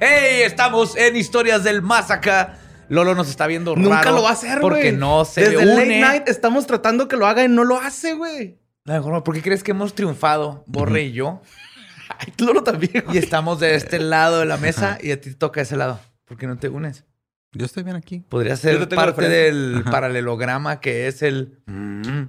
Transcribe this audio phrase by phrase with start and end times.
[0.00, 0.42] ¡Hey!
[0.44, 2.58] Estamos en Historias del Más Acá.
[2.88, 3.88] Lolo nos está viendo raro.
[3.88, 4.62] Nunca lo va a hacer, güey.
[4.62, 5.74] Porque no se Desde une.
[5.74, 8.58] Late Night estamos tratando que lo haga y no lo hace, güey.
[8.84, 11.42] No, ¿Por qué crees que hemos triunfado, Borre y yo?
[12.18, 13.04] Ay, Lolo también.
[13.12, 16.00] Y estamos de este lado de la mesa y a ti te toca ese lado.
[16.24, 17.04] ¿Por qué no te unes?
[17.52, 18.20] Yo estoy bien aquí.
[18.20, 19.90] Podría ser parte del Ajá.
[19.90, 21.58] paralelograma que es el...
[21.66, 22.24] Mm.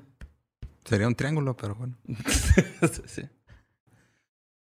[0.83, 1.97] Sería un triángulo, pero bueno.
[3.05, 3.23] Sí.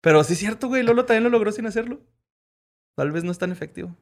[0.01, 0.83] Pero sí es cierto, güey.
[0.83, 2.01] Lolo también lo logró sin hacerlo.
[2.95, 3.95] Tal vez no es tan efectivo.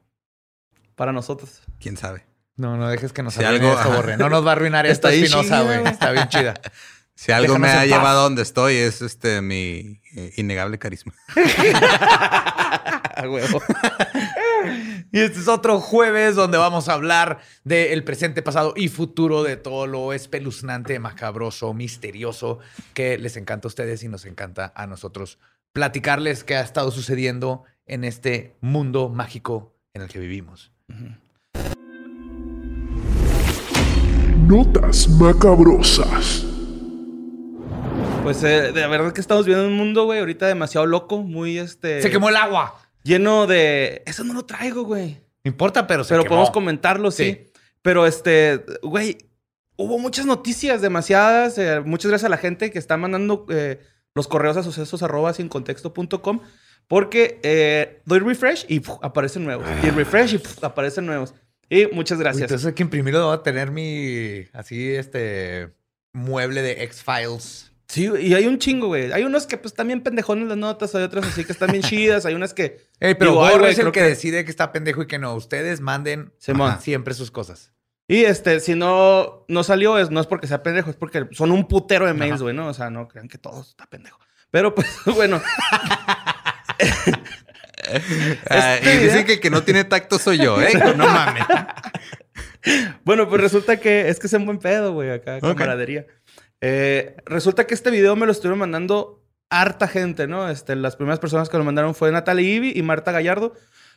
[0.94, 1.62] Para nosotros.
[1.78, 2.26] ¿Quién sabe?
[2.56, 4.16] No, no dejes que nos Si algo- esto, Borre.
[4.16, 5.86] No nos va a arruinar esta espinosa, güey.
[5.86, 6.54] Está bien chida.
[7.12, 11.12] Si algo Déjanos me ha llevado a donde estoy es este mi eh, innegable carisma.
[13.14, 13.60] A huevo.
[15.12, 19.58] Y este es otro jueves donde vamos a hablar del presente, pasado y futuro de
[19.58, 22.58] todo lo espeluznante, macabroso, misterioso
[22.94, 25.38] que les encanta a ustedes y nos encanta a nosotros
[25.72, 30.72] platicarles qué ha estado sucediendo en este mundo mágico en el que vivimos.
[34.46, 36.44] Notas macabrosas.
[38.22, 42.02] Pues eh, de verdad que estamos viviendo un mundo, güey, ahorita demasiado loco, muy este.
[42.02, 42.74] Se quemó el agua.
[43.02, 44.02] Lleno de.
[44.06, 45.20] Eso no lo traigo, güey.
[45.44, 46.30] No importa, pero se Pero quemó.
[46.36, 47.24] podemos comentarlo, sí.
[47.24, 47.52] Sí.
[47.82, 49.16] Pero este, güey,
[49.76, 51.56] hubo muchas noticias, demasiadas.
[51.56, 53.80] eh, muchas gracias a la gente que está mandando eh,
[54.14, 56.40] los correos a sucesos arroba sin contexto.com.
[56.88, 59.66] Porque eh, doy refresh y puf, aparecen nuevos.
[59.84, 61.34] Y refresh y puf, aparecen nuevos.
[61.68, 62.42] Y muchas Uy, gracias.
[62.42, 65.70] Entonces hay que imprimirlo, voy a tener mi así este
[66.12, 67.70] mueble de X-Files.
[67.86, 69.12] Sí, y hay un chingo, güey.
[69.12, 71.82] Hay unos que pues están bien pendejones las notas, hay otras así que están bien
[71.84, 72.86] chidas, hay unas que...
[73.00, 75.34] Ey, pero Digo, güey, es el que, que- decide que está pendejo y que no.
[75.34, 76.80] Ustedes manden Simón.
[76.80, 77.72] siempre sus cosas.
[78.12, 81.52] Y este, si no, no salió, es, no es porque sea pendejo, es porque son
[81.52, 82.66] un putero de mails, güey, ¿no?
[82.66, 84.18] O sea, no crean que todo está pendejo.
[84.50, 85.40] Pero pues, bueno,
[88.48, 90.70] Ah, Este y video- dicen que el que no tiene tacto soy yo, ¿eh?
[90.96, 91.44] No mames.
[93.04, 96.06] bueno, pues resulta que es que es un buen pedo, güey, acá, camaradería.
[96.60, 100.48] Eh, resulta que este video me lo estuvieron mandando harta gente, ¿no?
[100.50, 103.54] Este, las primeras personas que lo mandaron fue Natalie Ibi y Marta Gallardo.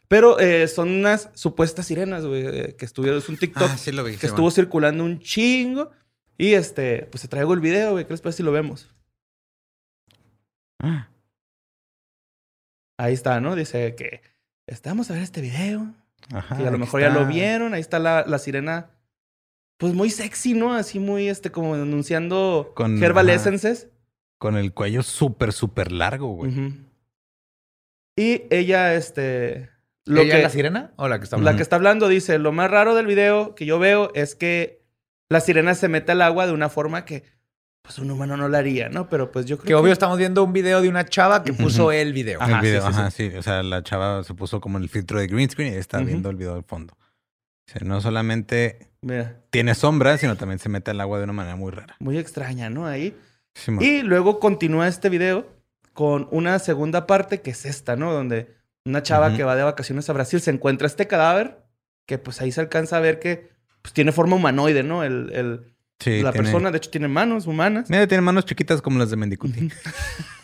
[0.08, 4.04] Pero eh, son unas supuestas sirenas, güey, que estuvieron, es un TikTok Ah, sí lo
[4.04, 4.12] vi.
[4.14, 4.56] que sí, estuvo bueno.
[4.56, 5.92] circulando un chingo.
[6.38, 8.06] Y este, pues te traigo el video, güey.
[8.06, 8.94] ¿Qué les parece si lo vemos?
[10.82, 11.08] Ah,
[13.00, 13.56] Ahí está, ¿no?
[13.56, 14.22] Dice que
[14.86, 15.94] vamos a ver este video.
[16.32, 17.74] Ajá, que a lo mejor ya lo vieron.
[17.74, 18.90] Ahí está la, la sirena.
[19.78, 20.74] Pues muy sexy, ¿no?
[20.74, 23.36] Así muy, este, como anunciando Con- Herbal ajá.
[23.36, 23.90] Essences.
[24.40, 26.74] Con el cuello súper, súper largo, güey.
[28.18, 29.70] Y ella, este.
[30.06, 31.58] Lo ¿Ella que, es la sirena o la que está la hablando?
[31.58, 34.84] que está hablando dice: Lo más raro del video que yo veo es que
[35.30, 37.24] la sirena se mete al agua de una forma que,
[37.82, 39.10] pues, un humano no la haría, ¿no?
[39.10, 41.92] Pero pues yo creo Que obvio estamos viendo un video de una chava que puso
[41.92, 42.42] el video.
[42.42, 44.90] Ajá, el video, sí, sí, ajá, sí, O sea, la chava se puso como el
[44.90, 46.94] filtro de green screen y está viendo el video del fondo.
[46.96, 51.34] O sea, no solamente Mira, tiene sombra, sino también se mete al agua de una
[51.34, 51.96] manera muy rara.
[52.00, 52.86] muy extraña, ¿no?
[52.86, 53.16] Ahí.
[53.80, 55.48] Y luego continúa este video
[55.94, 58.12] con una segunda parte que es esta, ¿no?
[58.12, 58.54] Donde
[58.86, 61.64] una chava que va de vacaciones a Brasil se encuentra este cadáver
[62.06, 63.50] que pues ahí se alcanza a ver que
[63.82, 65.04] pues, tiene forma humanoide, ¿no?
[65.04, 67.90] El, el- sí, la tiene- persona, de hecho, tiene manos humanas.
[67.90, 69.70] Mira, tiene manos chiquitas como las de Mendicuti.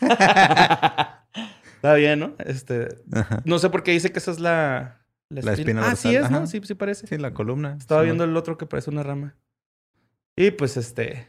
[0.00, 2.34] Está bien, ¿no?
[2.38, 3.42] Este, Ajá.
[3.44, 4.96] no sé por qué dice que esa es la...
[5.30, 6.46] La espina Ah, sí es, ¿no?
[6.48, 7.06] Sí, sí parece.
[7.06, 7.76] Sí, la columna.
[7.78, 9.36] Estaba Sí, viendo el otro que parece una rama.
[10.36, 11.26] Y pues este...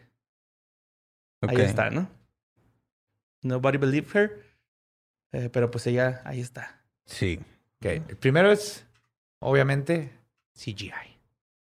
[1.42, 1.50] ok.
[1.52, 2.10] Ahí está, ¿no?
[3.44, 4.44] Nobody believed her.
[5.34, 6.81] Eh, pero pues ella, ahí está.
[7.12, 7.40] Sí.
[7.80, 8.86] Ok, El primero es,
[9.42, 10.12] obviamente,
[10.54, 10.92] CGI.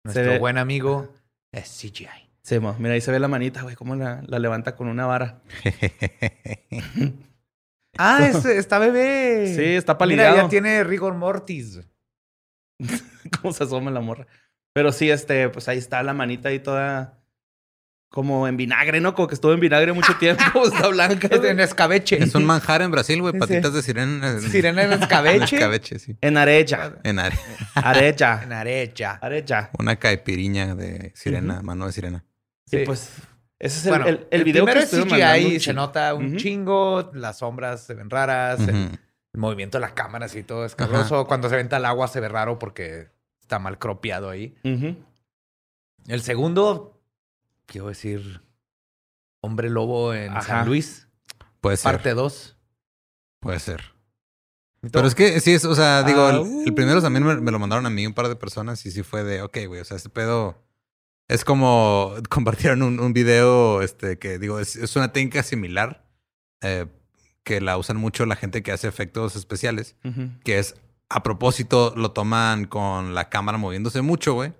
[0.04, 1.12] Nuestro ve- buen amigo
[1.52, 2.08] es CGI.
[2.42, 5.06] Sí, mo, mira, ahí se ve la manita, güey, cómo la, la levanta con una
[5.06, 5.40] vara.
[7.96, 9.54] Ah, es, está bebé.
[9.54, 10.36] Sí, está Mira, palideado.
[10.36, 11.78] ya tiene rigor mortis.
[13.40, 14.26] cómo se asoma la morra.
[14.72, 17.23] Pero sí, este, pues ahí está la manita ahí toda
[18.14, 19.12] como en vinagre, ¿no?
[19.12, 21.26] Como que estuvo en vinagre mucho tiempo, está blanca.
[21.28, 22.22] Es en escabeche.
[22.22, 23.32] es un manjar en Brasil, güey.
[23.32, 23.40] Sí.
[23.40, 24.30] Patitas de sirena.
[24.30, 25.56] en- Sirena en en escabeche.
[25.56, 26.16] escabeche, sí.
[26.20, 26.94] En arecha.
[27.02, 27.36] En are-
[27.74, 28.40] Arecha.
[28.44, 29.18] En arecha.
[29.20, 29.70] Arecha.
[29.80, 32.24] Una caipiriña de sirena, mano de sirena.
[32.66, 32.82] Y Sí.
[32.86, 33.10] pues,
[33.58, 36.36] ese es el, Bueno, el, el video que primero es estuvieron CGI, se nota un
[36.36, 41.26] chingo, las sombras se ven raras, el, el movimiento de la cámara así todo escabroso.
[41.26, 43.08] Cuando se venta el agua se ve raro porque
[43.40, 44.54] está mal cropeado ahí.
[46.06, 46.93] El segundo,
[47.66, 48.42] quiero decir,
[49.40, 50.42] Hombre Lobo en Ajá.
[50.42, 51.08] San Luis,
[51.60, 51.92] Puede ser.
[51.92, 52.56] parte 2.
[53.40, 53.94] Puede ser.
[54.92, 56.62] Pero es que sí, es, o sea, digo, Ah, el, uh.
[56.66, 59.02] el primero también me, me lo mandaron a mí un par de personas y sí
[59.02, 60.62] fue de, ok, güey, o sea, este pedo
[61.28, 66.06] es como compartieron un, un video, este, que digo, es, es una técnica similar
[66.60, 66.86] eh,
[67.44, 69.96] que la usan mucho la gente que hace efectos especiales,
[70.44, 70.76] que es
[71.10, 74.52] a propósito lo toman con la cámara moviéndose mucho, güey,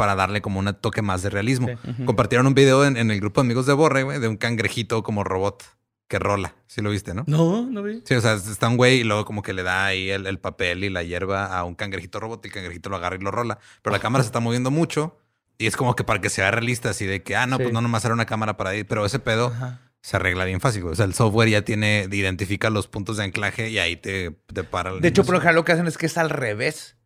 [0.00, 1.68] para darle como un toque más de realismo.
[1.68, 2.04] Sí.
[2.06, 5.02] Compartieron un video en, en el grupo de amigos de Borre, güey, de un cangrejito
[5.02, 5.62] como robot
[6.08, 6.54] que rola.
[6.66, 7.24] Sí lo viste, ¿no?
[7.26, 8.00] No, no vi.
[8.06, 10.38] Sí, o sea, está un güey y luego como que le da ahí el, el
[10.38, 13.30] papel y la hierba a un cangrejito robot y el cangrejito lo agarra y lo
[13.30, 13.58] rola.
[13.82, 15.18] Pero la cámara se está moviendo mucho
[15.58, 17.64] y es como que para que sea realista, así de que, ah, no, Sí.
[17.64, 18.84] pues no nomás era una cámara para ahí.
[18.84, 19.82] Pero ese pedo Ajá.
[20.00, 20.82] se arregla bien fácil.
[20.84, 24.64] O sea, el software ya tiene, identifica los puntos de anclaje y ahí te, te
[24.64, 24.94] para.
[24.94, 26.96] De hecho, por general lo que hacen es que es al revés.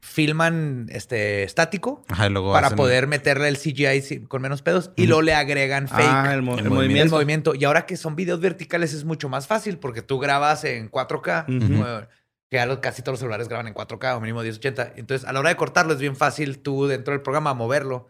[0.00, 4.90] Filman este estático Ajá, y luego para hacen- poder meterle el CGI con menos pedos
[4.96, 6.00] y luego le agregan fake.
[6.02, 6.74] Ah, el, mo- El el movimiento.
[6.74, 7.04] movimiento.
[7.04, 7.54] el movimiento.
[7.54, 11.46] Y ahora que son videos verticales es mucho más fácil porque tú grabas en 4K,
[11.48, 11.84] Ujú.
[11.86, 12.08] eh,
[12.50, 14.92] que ya casi todos los celulares graban en 4K o mínimo 1080.
[14.96, 18.08] Entonces, a la hora de cortarlo es bien fácil tú dentro del programa moverlo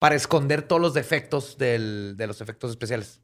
[0.00, 3.20] para esconder todos los defectos del- de los efectos especiales.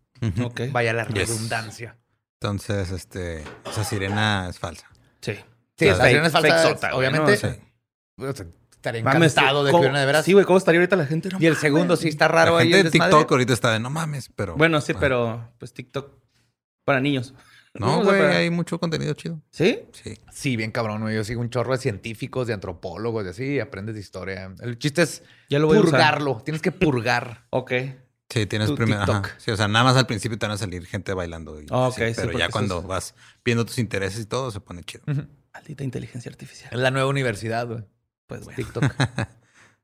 [0.70, 1.28] Vaya la Yes.
[1.30, 1.96] redundancia.
[2.40, 4.86] Entonces, este, esa sirena es falsa.
[5.20, 5.32] Sí.
[5.76, 7.32] Sí, O sea, la sirena es falsa, güey, obviamente.
[7.42, 7.52] ¿no?
[7.54, 7.60] Sí.
[8.20, 10.24] O sea, Estaría encantado de que ¿cómo- hubiera de veras.
[10.24, 11.28] Sí, güey, ¿cómo estaría ahorita la gente?
[11.28, 11.60] No y el mames.
[11.60, 12.68] segundo sí está raro La ahí.
[12.68, 13.12] gente el de desmadre.
[13.14, 14.56] TikTok ahorita está de no mames, pero.
[14.56, 16.10] Bueno, sí, pero pues TikTok
[16.84, 17.34] para niños.
[17.72, 19.40] No, güey, para- hay mucho contenido chido.
[19.52, 19.78] ¿Sí?
[19.92, 20.18] Sí.
[20.32, 21.14] Sí, bien cabrón, güey.
[21.14, 24.52] Yo sigo un chorro de científicos, de antropólogos, de así, aprendes de historia.
[24.60, 25.90] El chiste es Ya lo voy a usar.
[25.92, 26.42] purgarlo.
[26.44, 27.46] Tienes que purgar.
[27.50, 27.72] Ok.
[28.28, 29.22] Sí, tienes primero.
[29.38, 31.60] Sí, o sea, nada más al principio te van a salir gente bailando.
[31.60, 33.14] Y, Ah, ok, sí, pero ya cuando es- vas
[33.44, 35.04] viendo tus intereses y todo, se pone chido.
[35.54, 36.70] Maldita inteligencia artificial.
[36.72, 37.84] Es la nueva universidad, güey.
[38.30, 38.56] Pues bueno.
[38.56, 38.84] TikTok.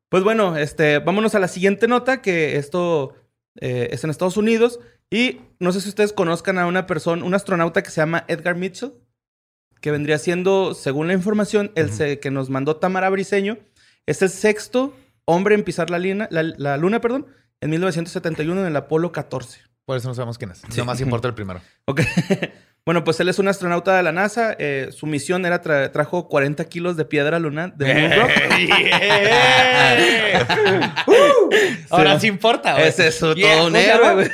[0.08, 3.14] Pues bueno, este, vámonos a la siguiente nota, que esto
[3.60, 4.78] eh, es en Estados Unidos.
[5.10, 8.54] Y no sé si ustedes conozcan a una persona, un astronauta que se llama Edgar
[8.54, 8.93] Mitchell,
[9.81, 13.58] que vendría siendo, según la información, el que nos mandó Tamara Briseño,
[14.06, 17.26] es el sexto hombre en pisar la, lina- la, la luna, perdón,
[17.60, 19.60] en 1971 en el Apolo 14.
[19.87, 20.58] Por eso no sabemos quién es.
[20.70, 20.78] Sí.
[20.78, 21.60] Nomás importa el primero.
[21.87, 22.02] Ok.
[22.86, 24.54] Bueno, pues él es un astronauta de la NASA.
[24.58, 28.30] eh, su misión era tra- trajo 40 kilos de piedra lunar de Moon Rock.
[31.90, 32.20] Ahora Sí.
[32.22, 32.87] sí importa, güey.
[32.88, 34.30] Ese es todo Yeah, un ¿cómo se héroe.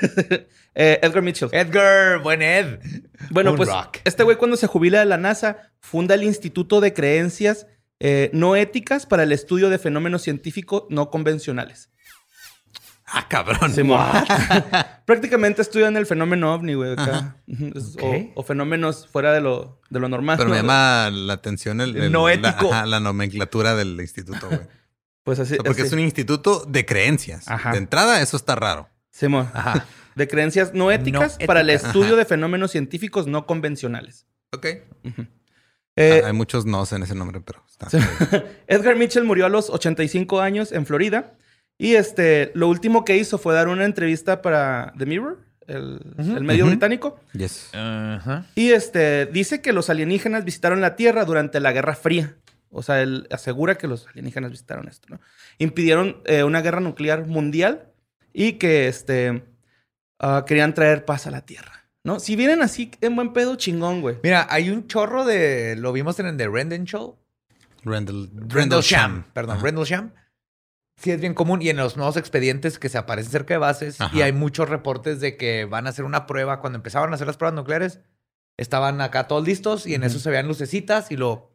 [0.75, 1.51] Eh, Edgar Mitchell.
[1.53, 2.79] Edgar, buen Ed.
[3.29, 3.99] Bueno, Moon pues Rock.
[4.05, 7.67] este güey cuando se jubila de la NASA funda el Instituto de Creencias
[8.01, 11.91] eh, No Éticas para el Estudio de Fenómenos Científicos No Convencionales.
[13.15, 13.73] Ah, cabrón.
[15.05, 16.93] Prácticamente estudian el fenómeno ovni, güey.
[16.93, 17.37] acá.
[18.01, 20.37] O, o fenómenos fuera de lo, de lo normal.
[20.39, 20.63] Pero me ¿no?
[20.63, 22.73] llama la atención el, el- No la- ético.
[22.73, 24.61] ajá, La, nomenclatura del instituto, güey.
[25.25, 25.53] Pues así.
[25.53, 25.87] O sea, porque así.
[25.89, 27.47] es un instituto de creencias.
[27.47, 27.71] Ajá.
[27.71, 28.89] De entrada, eso está raro.
[29.13, 29.49] Simón.
[29.55, 29.87] Ajá.
[30.17, 34.27] De creencias no éticas No para el estudio de fenómenos científicos no convencionales.
[34.53, 34.67] Ok.
[35.05, 35.27] Ujú.
[35.95, 37.89] Eh, Ah, hay muchos nos en ese nombre, pero está.
[37.89, 37.99] Sí.
[38.67, 41.35] Edgar Mitchell murió a los 85 años en Florida.
[41.79, 46.01] Y este, lo último que hizo fue dar una entrevista para The Mirror, el,
[46.43, 47.19] medio británico.
[47.33, 47.71] Yes.
[48.55, 52.37] Y este, dice que los alienígenas visitaron la Tierra durante la Guerra Fría.
[52.71, 55.21] O sea, él asegura que los alienígenas visitaron esto, ¿no?
[55.59, 57.93] Impidieron eh, una guerra nuclear mundial
[58.33, 59.45] y que este,
[60.19, 62.19] ah, querían traer paz a la Tierra, ¿no?
[62.19, 64.17] Si vienen así en buen pedo, chingón, güey.
[64.23, 65.77] Mira, hay un chorro de.
[65.77, 67.19] Lo vimos en el The Rendon Show.
[67.85, 69.25] Rendell, Rendlesham.
[69.35, 69.65] Perdón, Ajá.
[69.65, 70.13] Rendlesham.
[71.03, 71.61] Sí, es bien común.
[71.63, 74.17] Y en los nuevos expedientes que se aparecen cerca de bases, Ajá.
[74.17, 76.61] y hay muchos reportes de que van a hacer una prueba.
[76.61, 78.01] Cuando empezaban a hacer las pruebas nucleares,
[78.57, 81.53] estaban acá todos listos y en eso se veían lucecitas y lo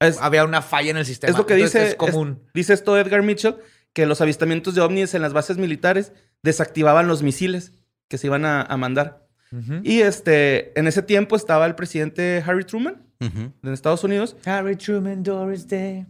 [0.00, 1.30] Es, había una falla en el sistema.
[1.30, 2.42] es lo que Entonces, dice, Es común.
[2.46, 3.56] es- dice esto Edgar Mitchell,
[3.92, 7.72] que los avistamientos de ovnis en las bases militares desactivaban los misiles
[8.08, 9.26] que se iban a, a mandar.
[9.82, 13.52] Y este, en ese tiempo estaba el presidente Harry Truman Ujú.
[13.62, 14.36] de Estados Unidos.
[14.44, 16.06] Harry Truman, Doris Day.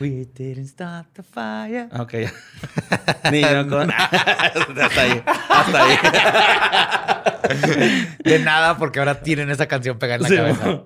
[0.00, 1.88] We didn't start the fire.
[1.98, 2.14] Ok.
[3.32, 3.90] Niño con...
[3.92, 5.96] hasta ahí, hasta ahí.
[8.24, 10.82] De nada, porque ahora tienen esa canción pegada en la Sí, cabeza.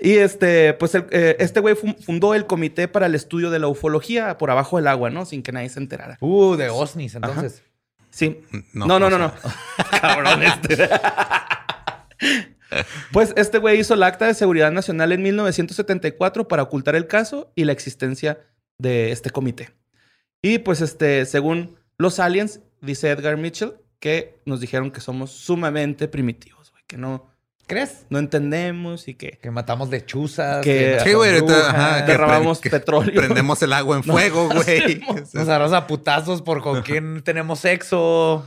[0.00, 3.58] Y este, pues el- eh, este güey fu- fundó el Comité para el Estudio de
[3.58, 5.24] la Ufología por abajo del agua, ¿no?
[5.24, 6.16] Sin que nadie se enterara.
[6.20, 7.62] Uh, de Osnis, entonces.
[8.10, 8.40] Sí.
[8.72, 9.32] No, No, no, no, no.
[9.40, 10.88] sea, Cabrón este.
[13.12, 17.52] Pues este güey hizo el Acta de Seguridad Nacional en 1974 para ocultar el caso
[17.54, 18.38] y la existencia
[18.78, 19.70] de este comité.
[20.42, 26.08] Y pues este, según los aliens, dice Edgar Mitchell, que nos dijeron que somos sumamente
[26.08, 27.30] primitivos, güey, que no,
[27.66, 28.04] ¿Crees?
[28.10, 30.62] no entendemos y que Que matamos lechuzas.
[30.62, 32.12] Que- nos Sí, güey, ahorita, brujas, ajá, que
[32.60, 33.14] que petróleo.
[33.14, 35.00] Prendemos el agua en fuego, güey.
[35.32, 38.44] Nos agarramos a putazos por con quién tenemos sexo.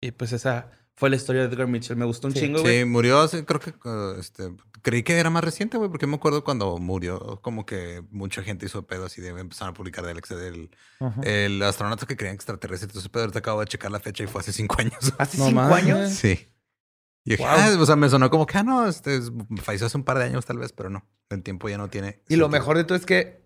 [0.00, 0.66] Y pues esa
[0.96, 1.96] fue la historia de Edgar Mitchell.
[1.96, 2.40] Me gustó un Sí.
[2.40, 2.80] chingo, güey.
[2.80, 4.50] Sí, murió hace, creo que, uh, este,
[4.82, 8.66] creí que era más reciente, güey, porque me acuerdo cuando murió, como que mucha gente
[8.66, 10.70] hizo pedo así de empezaron a publicar del, del
[11.24, 12.86] el astronauta que creían extraterrestre.
[12.86, 14.94] Entonces, pero ahorita acabo de checar la fecha y fue hace cinco años.
[15.18, 15.76] ¿Hace No cinco mames.
[15.84, 16.10] años?
[16.12, 16.48] sí.
[17.24, 17.52] Y dije, Wow.
[17.58, 20.16] ah, o sea, me sonó como que, ah, no, este es- falleció hace un par
[20.18, 22.22] de años tal vez, pero no, el tiempo ya no tiene.
[22.28, 23.44] Y lo mejor de todo es que,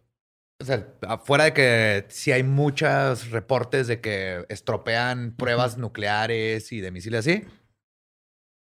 [0.61, 6.81] o sea, afuera de que sí hay muchos reportes de que estropean pruebas nucleares y
[6.81, 7.45] de misiles así,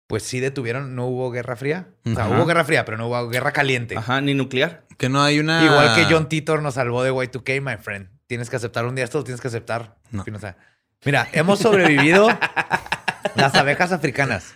[0.07, 1.89] pues sí detuvieron, no hubo guerra fría.
[2.05, 2.35] O sea, Ajá.
[2.37, 3.97] hubo guerra fría, pero no hubo guerra caliente.
[3.97, 4.85] Ajá, ni nuclear.
[4.99, 5.65] Que no hay una.
[5.65, 8.09] Igual que John Titor nos salvó de Y2K, my friend.
[8.27, 9.97] Tienes que aceptar un día esto, lo tienes que aceptar.
[10.11, 10.21] No.
[10.21, 10.57] En fin, o sea,
[11.05, 12.29] mira, hemos sobrevivido
[13.37, 14.55] las abejas africanas,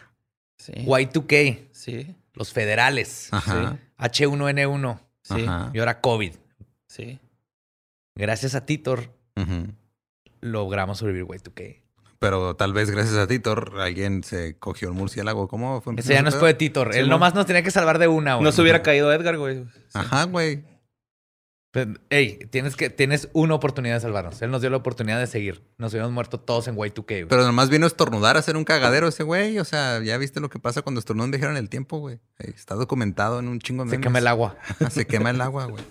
[0.58, 0.72] Sí.
[0.74, 2.14] Y2K, Sí.
[2.34, 3.78] los federales, Ajá.
[3.98, 5.44] H1N1 Sí.
[5.46, 5.70] Ajá.
[5.72, 6.32] y ahora COVID.
[6.88, 7.20] Sí.
[8.14, 9.10] Gracias a Titor
[10.40, 11.80] logramos sobrevivir Y2K.
[12.18, 15.48] Pero tal vez gracias a Titor alguien se cogió el murciélago.
[15.48, 15.94] ¿Cómo fue?
[15.96, 16.54] Ese ya no fue de?
[16.54, 16.92] Titor.
[16.92, 18.44] Sí, Él nomás nos tenía que salvar de una, güey.
[18.44, 19.64] No se hubiera caído Edgar, güey.
[19.92, 20.64] Ajá, güey.
[21.70, 24.40] Pero, Ey, tienes, que, tienes una oportunidad de salvarnos.
[24.42, 25.64] Él nos dio la oportunidad de seguir.
[25.76, 27.26] Nos hubiéramos muerto todos en Y2K, güey.
[27.26, 29.58] Pero nomás vino a estornudar a hacer un cagadero ese güey.
[29.58, 32.20] O sea, ya viste lo que pasa cuando estornudan dejaron el tiempo, güey.
[32.38, 34.04] Ey, Está documentado en un chingo de Se memes.
[34.06, 34.56] quema el agua.
[34.90, 35.82] Se quema el agua, güey.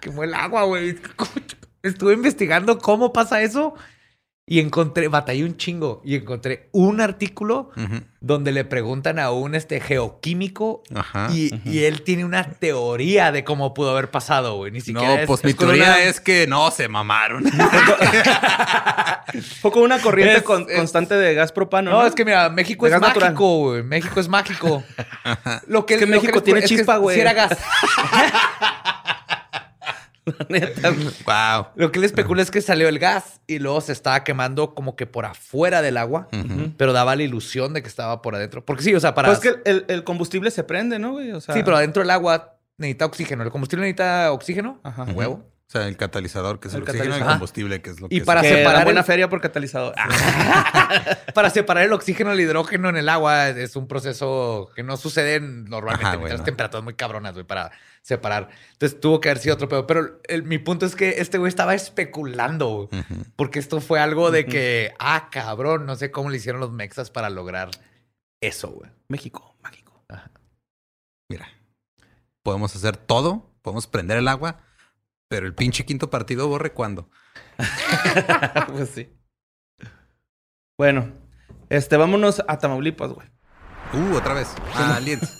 [0.00, 0.96] Quemó el agua, güey.
[1.82, 3.74] Estuve investigando cómo pasa eso
[4.44, 7.70] y encontré, batallé un chingo y encontré un artículo
[8.20, 11.28] donde le preguntan a un este geoquímico Ajá.
[11.32, 14.72] y, y él tiene una teoría de cómo pudo haber pasado, güey.
[14.72, 17.44] Ni siquiera No, es- pues es mi teoría una- es que no, se mamaron.
[19.60, 21.90] Fue con una corriente Es- con- es- constante de gas propano.
[21.92, 23.82] No, No, es que mira, México De es mágico, güey.
[23.84, 24.82] México es mágico.
[25.66, 27.14] Lo que, Es que lo México tiene chispa, güey.
[27.16, 27.56] Si era gas.
[30.48, 30.90] neta.
[31.26, 31.66] wow.
[31.74, 34.94] Lo que le especula es que salió el gas y luego se estaba quemando como
[34.96, 36.28] que por afuera del agua,
[36.76, 38.64] pero daba la ilusión de que estaba por adentro.
[38.64, 39.28] Porque sí, o sea, para.
[39.28, 41.32] Pues que el, el- el combustible se prende, ¿no, güey?
[41.32, 43.42] O sea, sí, pero adentro del agua necesita oxígeno.
[43.42, 44.80] ¿El combustible necesita oxígeno?
[44.82, 45.04] Ajá.
[45.04, 45.44] Huevo.
[45.74, 48.10] O sea, el catalizador, que es el, El oxígeno, y el combustible, que es lo
[48.10, 49.94] que Y para separar buena el- feria por catalizador.
[49.96, 54.98] Ah, Para separar el oxígeno del hidrógeno en el agua es un proceso que no
[54.98, 57.70] sucede normalmente Ajá, las temperaturas muy cabronas, güey, para
[58.02, 58.50] separar.
[58.72, 59.86] Entonces tuvo que haber sido otro pedo.
[59.86, 62.90] Pero el- mi punto es que este güey estaba especulando,
[63.36, 67.10] porque esto fue algo de que, ah, cabrón, no sé cómo le hicieron los mexas
[67.10, 67.70] para lograr
[68.42, 68.90] eso, güey.
[69.08, 70.04] México, mágico.
[71.30, 71.48] Mira,
[72.42, 74.60] podemos hacer todo, podemos prender el agua,
[75.32, 77.08] pero el pinche quinto partido borre cuando.
[78.68, 79.08] pues sí.
[80.76, 81.10] Bueno,
[81.70, 83.26] este, vámonos a Tamaulipas, güey.
[83.94, 84.54] Uh, otra vez.
[84.74, 85.32] Ah, aliens.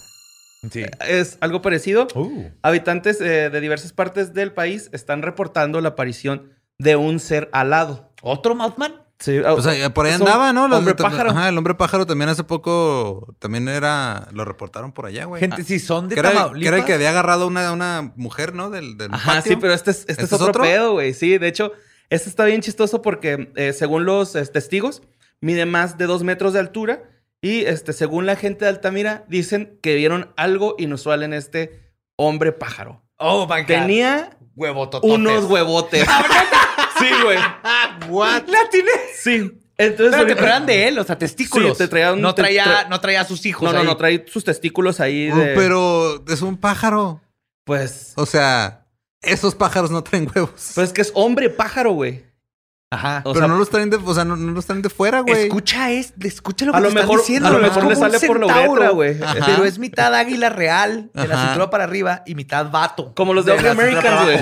[0.70, 0.86] Sí.
[1.06, 2.08] Es algo parecido.
[2.14, 2.48] Uh.
[2.62, 8.14] Habitantes eh, de diversas partes del país están reportando la aparición de un ser alado.
[8.22, 8.94] ¿Otro Mothman?
[9.22, 10.66] Sí, Pues ahí- por ahí andaba, ¿no?
[10.66, 11.30] Los- hombre pájaro.
[11.30, 15.38] Ajá, el hombre pájaro también hace poco, también era, lo reportaron por allá, güey.
[15.40, 16.60] Gente, si son de que, era, Tamaulipas.
[16.60, 18.68] que era el que había agarrado una, una mujer, ¿no?
[18.70, 19.52] Del, del Ajá, patio.
[19.52, 20.62] sí, pero este es, este ¿Este es es otro, otro?
[20.64, 21.14] pedo, güey.
[21.14, 21.72] Sí, de hecho,
[22.10, 25.02] este está bien chistoso porque eh, según los eh, testigos,
[25.40, 27.04] mide más de dos metros de altura
[27.40, 32.50] y este, según la gente de Altamira, dicen que vieron algo inusual en este hombre
[32.52, 33.02] pájaro.
[33.18, 33.66] Oh, my God.
[33.68, 35.10] Tenía huevotototes.
[35.16, 36.06] unos huevotes.
[37.02, 37.38] sí, güey.
[38.08, 38.42] What?
[38.48, 38.90] ¿La tiene?
[39.16, 39.58] Sí.
[39.78, 41.72] Entonces, Espérate, pero eran de él, o sea, testículos.
[41.76, 43.62] Sí, te traía un- no, te traía, tra- no traía a sus hijos.
[43.66, 43.86] no, no, ahí.
[43.86, 45.54] no, trae sus testículos ahí Oh, de...
[45.54, 47.20] pero es un pájaro.
[47.64, 48.12] Pues...
[48.16, 48.86] O sea,
[49.22, 50.72] esos pájaros no traen huevos.
[50.74, 52.24] Pues es que es hombre pájaro, güey.
[52.92, 53.22] Ajá.
[53.24, 55.20] O Pero sea, no los traen de, o sea, no, no los traen de fuera,
[55.20, 55.44] güey.
[55.44, 57.48] Escucha, es, escucha lo que a lo te están mejor, diciendo.
[57.48, 59.18] a lo mejor le sale por la güey.
[59.46, 63.14] Pero es mitad águila real de la cintura para arriba y mitad vato.
[63.14, 64.38] Como los de cintura Americans, güey.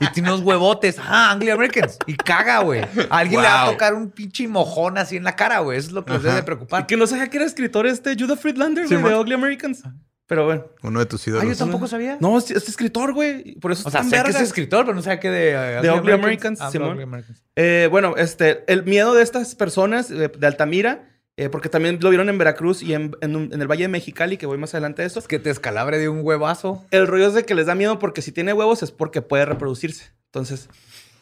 [0.00, 0.96] Y tiene unos huevotes.
[0.98, 1.98] Ah, Angry Americans.
[2.06, 2.84] Y caga, güey.
[3.10, 5.78] Alguien le va a tocar un pinche mojón así en la cara, güey.
[5.78, 6.28] Eso es lo que les Ajá.
[6.30, 6.86] debe Y preocupar.
[6.86, 9.20] que no sabía que era escritor este Judah Friedlander, Sí, güey, de man.
[9.20, 9.82] Ugly Americans.
[10.28, 10.66] Pero bueno.
[10.82, 11.58] Uno de tus Ah, yo ídolos.
[11.58, 12.18] tampoco sabía.
[12.20, 13.54] No, es, es escritor, güey.
[13.56, 15.80] Por eso O sea, sé que es escritor, pero no sabía que de...
[15.82, 16.90] De Ugly Americans, Simón.
[16.92, 17.42] Ugly Americans.
[17.56, 21.08] Eh, bueno, este, el miedo de estas personas eh, de Altamira,
[21.38, 23.88] eh, porque también lo vieron en Veracruz y en, en un- en el Valle de
[23.88, 25.18] Mexicali, que voy más adelante de eso.
[25.18, 26.84] Es que te escalabre de un huevazo.
[26.90, 29.46] El rollo es de que les da miedo porque si tiene huevos es porque puede
[29.46, 30.12] reproducirse.
[30.26, 30.68] Entonces,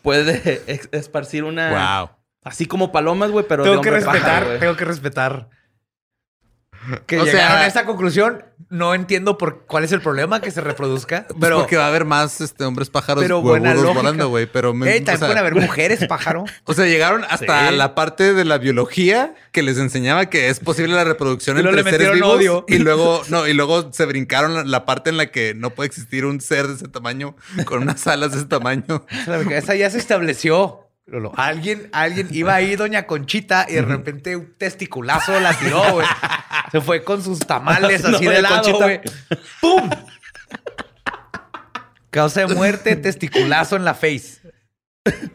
[0.02, 1.98] puede esparcir una...
[2.00, 2.10] Wow.
[2.42, 5.48] Así como palomas, güey, pero de Tengo que respetar, tengo que respetar.
[7.07, 8.45] Que O llegaron sea- a esta conclusión.
[8.69, 11.26] No entiendo por cuál es el problema que se reproduzca.
[11.28, 14.47] Pero Pero, porque va a haber más este, hombres pájaros pero buena volando, güey.
[14.47, 16.45] Pero me- o también sea, pueden haber mujeres pájaro.
[16.64, 17.76] O sea, llegaron hasta Sí.
[17.76, 22.12] la parte de la biología que les enseñaba que es posible la reproducción entre seres
[22.14, 22.35] vivos.
[22.37, 22.64] odio.
[22.66, 25.87] Y luego, no, y luego se brincaron la, la parte en la que no puede
[25.88, 29.05] existir un ser de ese tamaño con unas alas de ese tamaño.
[29.26, 30.86] Cabeza ya se estableció.
[31.06, 31.32] Lolo.
[31.36, 36.06] Alguien, alguien iba ahí, doña Conchita, y de repente un testiculazo la tiró, güey.
[36.72, 38.84] Se fue con sus tamales No, así doña de lado, Conchita.
[38.84, 39.00] güey.
[39.60, 39.90] ¡Pum!
[42.10, 44.40] Causa de muerte, testiculazo en la face.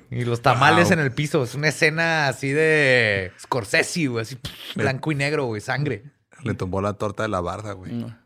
[0.09, 0.93] Y los tamales Wow.
[0.93, 1.43] en el piso.
[1.43, 4.23] Es una escena así de Scorsese, güey.
[4.23, 5.61] Así pff, blanco y negro, güey.
[5.61, 6.03] Sangre.
[6.43, 7.93] Le tumbó la torta de la barda, güey.
[7.93, 8.17] No.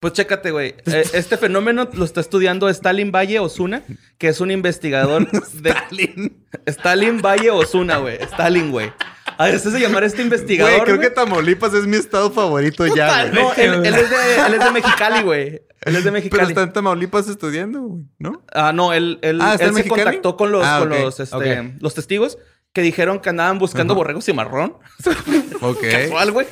[0.00, 0.74] Pues chécate, güey.
[0.86, 3.82] Eh, este fenómeno lo está estudiando Stalin Valle Osuna,
[4.18, 5.70] que es un investigador de...
[5.70, 6.46] Stalin.
[6.66, 8.16] Stalin Valle Osuna, güey.
[8.22, 8.92] Stalin, güey.
[9.36, 10.72] A veces de llamar a este investigador.
[10.72, 13.42] Güey, creo que Tamaulipas es mi estado favorito ya, güey.
[13.42, 15.62] No, él, él es de, él es de Mexicali, güey.
[15.82, 16.40] Él es de Mexicali.
[16.40, 18.42] Pero está en Tamaulipas estudiando, güey, ¿no?
[18.52, 21.74] Ah, no, él, él, Ah, ¿está él se contactó con los, Ah, con los, este,
[21.80, 22.38] los testigos
[22.72, 23.98] que dijeron que andaban buscando Ajá.
[23.98, 24.76] borregos y marrón.
[25.62, 25.82] Ok.
[25.90, 26.46] Casual, güey.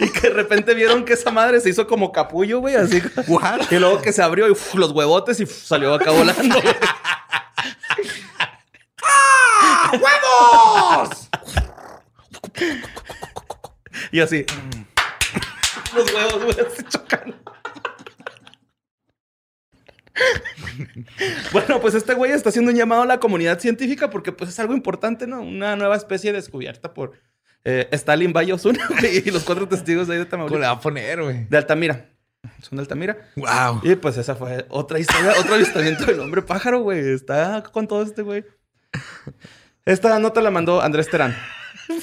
[0.00, 3.00] y que de repente vieron que esa madre se hizo como capullo, güey, así.
[3.26, 3.70] What?
[3.70, 6.60] Y luego que se abrió y uf, los huevotes y uf, salió acá volando.
[6.60, 6.74] güey.
[9.92, 11.30] ¡Huevos!
[14.12, 14.44] Y así.
[15.94, 17.34] los huevos, güey, se chocan.
[21.52, 24.58] bueno, pues este güey está haciendo un llamado a la comunidad científica porque pues es
[24.58, 25.40] algo importante, ¿no?
[25.40, 27.12] Una nueva especie descubierta por
[27.64, 30.70] eh, Stalin Valle Osuna güey, y los cuatro testigos de ahí de ¿Cómo le Tamaulipas.
[30.70, 31.44] va a poner, güey?
[31.48, 32.10] De Altamira.
[32.62, 33.16] Son de Altamira.
[33.36, 33.80] Wow.
[33.82, 37.00] Y pues esa fue otra historia, otro avistamiento del hombre pájaro, güey.
[37.12, 38.44] Está con todo este güey.
[39.84, 41.36] Esta nota la mandó Andrés Terán.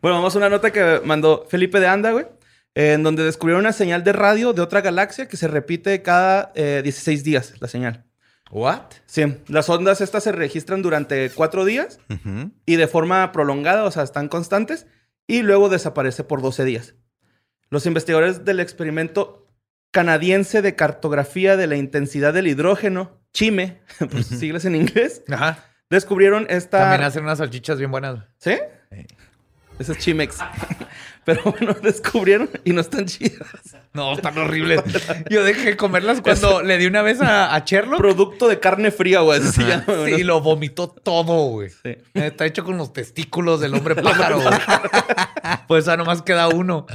[0.00, 2.26] bueno, vamos a una nota que mandó Felipe de Anda, güey.
[2.74, 6.80] En donde descubrieron una señal de radio de otra galaxia que se repite cada eh,
[6.82, 8.06] 16 días, la señal.
[8.50, 8.82] ¿What?
[9.06, 11.98] Sí, las ondas estas se registran durante cuatro días
[12.66, 14.86] y de forma prolongada, o sea, están constantes,
[15.26, 16.94] y luego desaparece por 12 días.
[17.70, 19.48] Los investigadores del experimento
[19.90, 25.64] canadiense de cartografía de la intensidad del hidrógeno, CHIME, por sus siglas en inglés, Ajá.
[25.88, 26.78] descubrieron esta...
[26.78, 28.24] También hacen unas salchichas bien buenas.
[28.38, 28.58] ¿Sí?
[29.82, 30.38] Ese es Chimex.
[31.24, 33.48] Pero bueno, descubrieron y no están chidas.
[33.92, 34.80] No, están horribles.
[35.30, 37.98] Yo dejé de comerlas cuando le di una vez a, a Sherlock.
[37.98, 39.40] Producto de carne fría, güey.
[39.42, 41.70] Sí, lo vomitó todo, güey.
[41.70, 41.96] Sí.
[42.14, 44.54] Está hecho con los testículos del hombre pájaro, güey.
[45.66, 46.86] Pues ya nomás queda uno.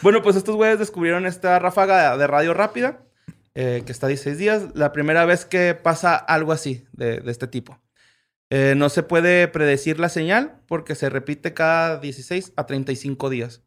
[0.00, 3.02] Bueno, pues estos güeyes descubrieron esta ráfaga de radio rápida,
[3.54, 4.62] eh, que está 16 días.
[4.72, 7.78] La primera vez que pasa algo así, de, de este tipo.
[8.50, 13.62] Eh, no se puede predecir la señal porque se repite cada 16 a 35 días.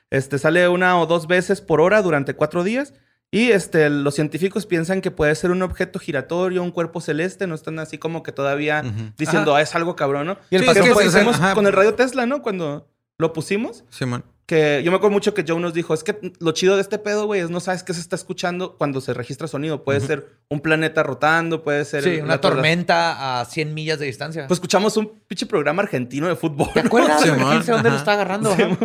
[0.10, 2.94] Este sale una o dos veces por hora durante cuatro días.
[3.32, 7.46] Y este, los científicos piensan que puede ser un objeto giratorio, un cuerpo celeste.
[7.46, 8.84] No están así como que todavía
[9.18, 10.38] diciendo, ah, es algo cabrón, ¿no?
[10.50, 12.42] Y el Sí, es que puede ser- con el radio Tesla, ¿no?
[12.42, 12.88] Cuando
[13.18, 13.84] lo pusimos.
[13.90, 14.24] Simón.
[14.46, 16.98] Que yo me acuerdo mucho que Joe nos dijo, es que lo chido de este
[17.00, 19.84] pedo, güey, es no sabes qué se está escuchando cuando se registra sonido.
[19.84, 22.04] Puede ser un planeta rotando, puede ser...
[22.06, 24.48] Sí, una torre- tormenta a 100 millas de distancia.
[24.48, 26.70] Pues escuchamos un pinche programa argentino de fútbol.
[26.74, 27.22] ¿Te acuerdas?
[27.22, 27.62] Sí, ¿Quién man.
[27.62, 28.52] sabe dónde lo está agarrando?
[28.54, 28.78] ajá?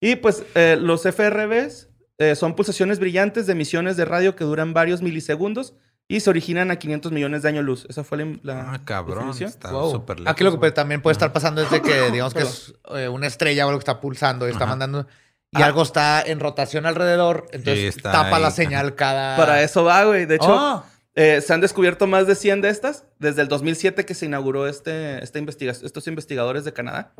[0.00, 4.72] Y pues eh, los FRBs eh, son pulsaciones brillantes de emisiones de radio que duran
[4.74, 5.74] varios milisegundos
[6.08, 7.86] y se originan a 500 millones de años luz.
[7.88, 9.18] Esa fue la, la Ah, cabrón.
[9.18, 9.48] definición.
[9.50, 9.90] Está Wow.
[9.92, 10.32] súper lejos.
[10.32, 13.08] Aquí lo que puede- también puede estar pasando es de que, digamos que es eh,
[13.08, 14.72] una estrella o algo que está pulsando y está Ajá.
[14.72, 15.06] mandando.
[15.52, 15.66] Y Ah.
[15.66, 19.36] algo está en rotación alrededor, entonces tapa ahí, la señal cada.
[19.36, 20.26] Para eso va, güey.
[20.26, 20.84] De hecho, Ah.
[21.14, 24.66] Eh, se han descubierto más de 100 de estas desde el 2007 que se inauguró
[24.66, 27.12] este, esta investigación, estos investigadores de Canadá.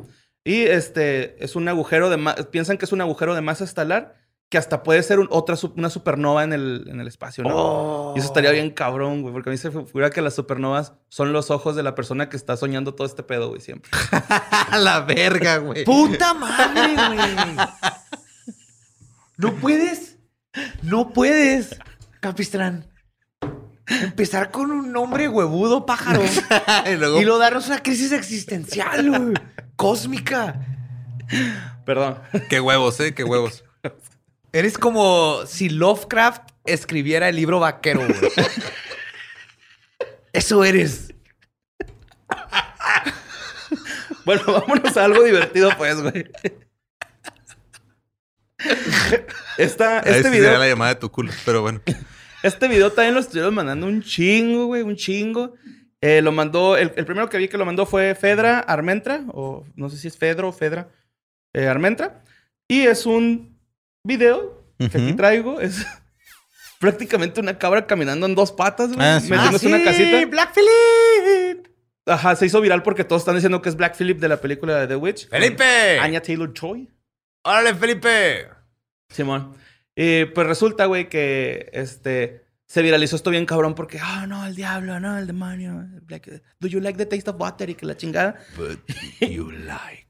[0.43, 2.17] Y este es un agujero de
[2.51, 4.15] piensan que es un agujero de masa estelar
[4.53, 8.13] que hasta puede ser un- otra una supernova en el, en el espacio, ¿no?
[8.15, 11.33] Y eso estaría bien cabrón, güey, porque a mí se figura que las supernovas son
[11.33, 13.89] los ojos de la persona que está soñando todo este pedo, güey, siempre.
[14.11, 15.85] A la verga, güey.
[15.85, 17.67] ¡Puta madre, güey!
[19.37, 20.17] No puedes.
[20.83, 21.75] No puedes,
[22.19, 22.85] Capistrán.
[23.87, 26.21] Empezar con un nombre huevudo pájaro
[26.85, 29.33] y luego, y luego darnos una crisis existencial, güey.
[29.75, 30.63] Cósmica.
[31.87, 32.19] Perdón.
[32.51, 33.15] qué huevos, ¿eh?
[33.15, 33.63] Qué huevos.
[34.53, 38.13] Eres como si Lovecraft escribiera el libro vaquero, güey.
[40.33, 41.13] Eso eres.
[44.25, 46.31] Bueno, vámonos a algo divertido, pues, güey.
[49.57, 50.57] Esta, Ahí este sí video.
[50.57, 51.81] la llamada de tu culo, pero bueno.
[52.41, 55.55] Este video también lo estuvieron mandando un chingo, güey, un chingo.
[55.99, 59.65] Eh, lo mandó, el, el primero que vi que lo mandó fue Fedra Armentra, o
[59.75, 60.87] no sé si es Fedro o Fedra
[61.51, 62.23] eh, Armentra.
[62.69, 63.52] Y es un
[64.03, 65.59] video que aquí traigo.
[65.61, 65.85] Es
[66.79, 69.05] prácticamente una cabra caminando en dos patas, güey.
[69.05, 69.29] Ah, sí.
[69.29, 70.25] metiéndose en una casita.
[70.25, 71.67] Black Phillip.
[72.05, 74.77] Ajá, se hizo viral porque todos están diciendo que es Black Phillip de la película
[74.79, 75.29] de The Witch.
[75.29, 75.99] Felipe.
[75.99, 76.89] Anya Taylor-Joy.
[77.45, 78.49] Órale, Felipe.
[79.09, 79.55] Simón.
[79.95, 84.55] Y pues resulta, güey, que este se viralizó esto bien cabrón porque, ah, no, el
[84.55, 85.85] diablo, no, el demonio.
[86.01, 87.69] black- Do you like the taste of water?
[87.69, 88.35] Y que la chingada.
[88.57, 88.79] But
[89.21, 90.07] you like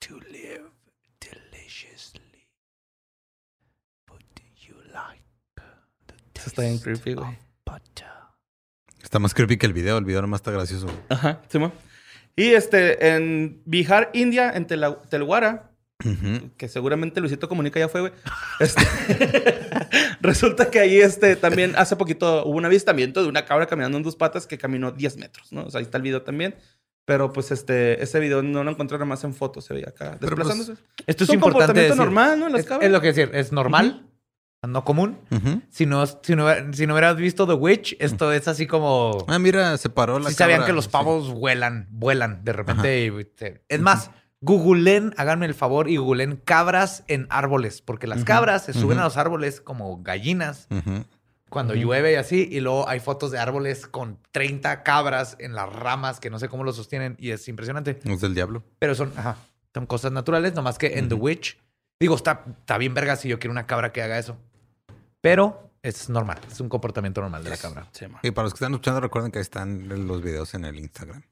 [0.00, 0.72] to live
[1.20, 2.48] deliciously.
[4.06, 4.20] But
[4.56, 5.22] you like
[6.08, 7.36] the Eso está bien creepy, güey.
[9.02, 9.98] Está más creepy que el video.
[9.98, 10.86] El video nomás está gracioso.
[11.08, 11.72] Ajá, Simón.
[12.36, 15.70] Y este, en Bihar, India, en Tela- Telguara,
[16.04, 16.50] Ujú.
[16.56, 18.12] que seguramente Luisito Comunica ya fue, güey.
[18.60, 18.82] Este,
[20.20, 24.04] resulta que ahí este, también hace poquito hubo un avistamiento de una cabra caminando en
[24.04, 25.64] dos patas que caminó 10 metros, ¿no?
[25.64, 26.54] O sea, ahí está el video también.
[27.04, 30.18] Pero pues este, ese video no lo encontré nada más en fotos, se veía acá
[30.20, 30.72] Pero, pues, Esto desplazándose.
[31.06, 31.96] es, un importante comportamiento decir.
[31.96, 32.48] normal, ¿no?
[32.50, 32.86] Las Es, cabras.
[32.86, 34.06] es lo que decir, es normal,
[34.66, 35.18] no común.
[35.70, 39.24] Si no, si, no, si no hubieras visto The Witch, esto es así como...
[39.28, 40.66] Ah, mira, se paró la Si sabían cabra.
[40.66, 40.90] que los Sí.
[40.90, 43.06] pavos vuelan, vuelan de repente.
[43.06, 48.24] y te- es más, googleen, háganme el favor y googleen cabras en árboles, porque las
[48.24, 50.66] cabras se suben a los árboles como gallinas
[51.50, 55.72] cuando llueve y así, y luego hay fotos de árboles con 30 cabras en las
[55.72, 57.98] ramas que no sé cómo lo sostienen y es impresionante.
[58.04, 58.62] Es del diablo.
[58.78, 59.36] Pero son, ajá,
[59.72, 61.58] son cosas naturales, nomás que en The Witch,
[61.98, 64.36] digo, está, está bien verga si yo quiero una cabra que haga eso.
[65.28, 67.86] Pero es normal, es un comportamiento normal de la cabra.
[68.22, 71.22] Y para los que están escuchando, recuerden que ahí están los videos en el Instagram.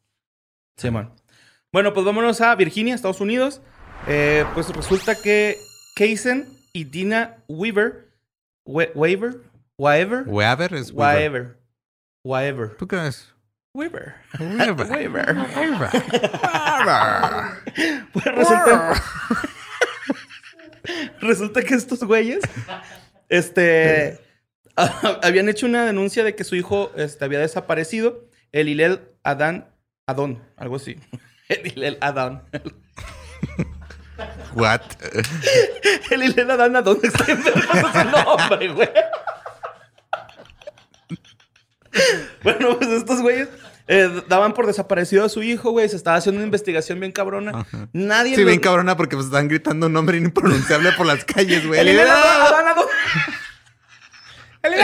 [0.77, 1.15] Simón.
[1.73, 3.63] Bueno, pues vámonos a Virginia, Estados Unidos.
[4.07, 5.57] Eh, pues resulta que
[5.97, 8.11] Kaysen y Dina Weaver,
[8.67, 9.41] We- Weaver,
[9.79, 11.23] Weaver, Weaver es Weaver.
[11.23, 11.59] Weaver,
[12.25, 13.33] Weaver, ¿Tú crees?
[13.75, 14.15] Weaver.
[14.39, 14.87] Weaver.
[14.91, 15.37] Weaver.
[15.57, 15.91] Weaver.
[18.13, 18.95] Pues resulta,
[21.21, 22.41] resulta que estos güeyes,
[23.29, 24.21] este,
[25.23, 29.69] habían hecho una denuncia de que su hijo este, había desaparecido, el Hilel Adán,
[30.07, 30.97] Adón, algo así.
[31.49, 32.43] El Hilel Adán.
[34.55, 34.81] What?
[36.11, 37.51] El Hilel Adán Adón está en su
[38.11, 38.89] nombre, güey.
[42.43, 43.49] Bueno, pues estos güeyes
[43.89, 45.89] eh, daban por desaparecido a su hijo, güey.
[45.89, 47.53] Se estaba haciendo una investigación bien cabrona.
[47.61, 47.89] Ajá.
[47.93, 51.67] Nadie Sí, lo- bien cabrona porque pues, están gritando un nombre impronunciable por las calles,
[51.67, 51.81] güey.
[51.81, 52.87] El Adón.
[54.63, 54.73] El.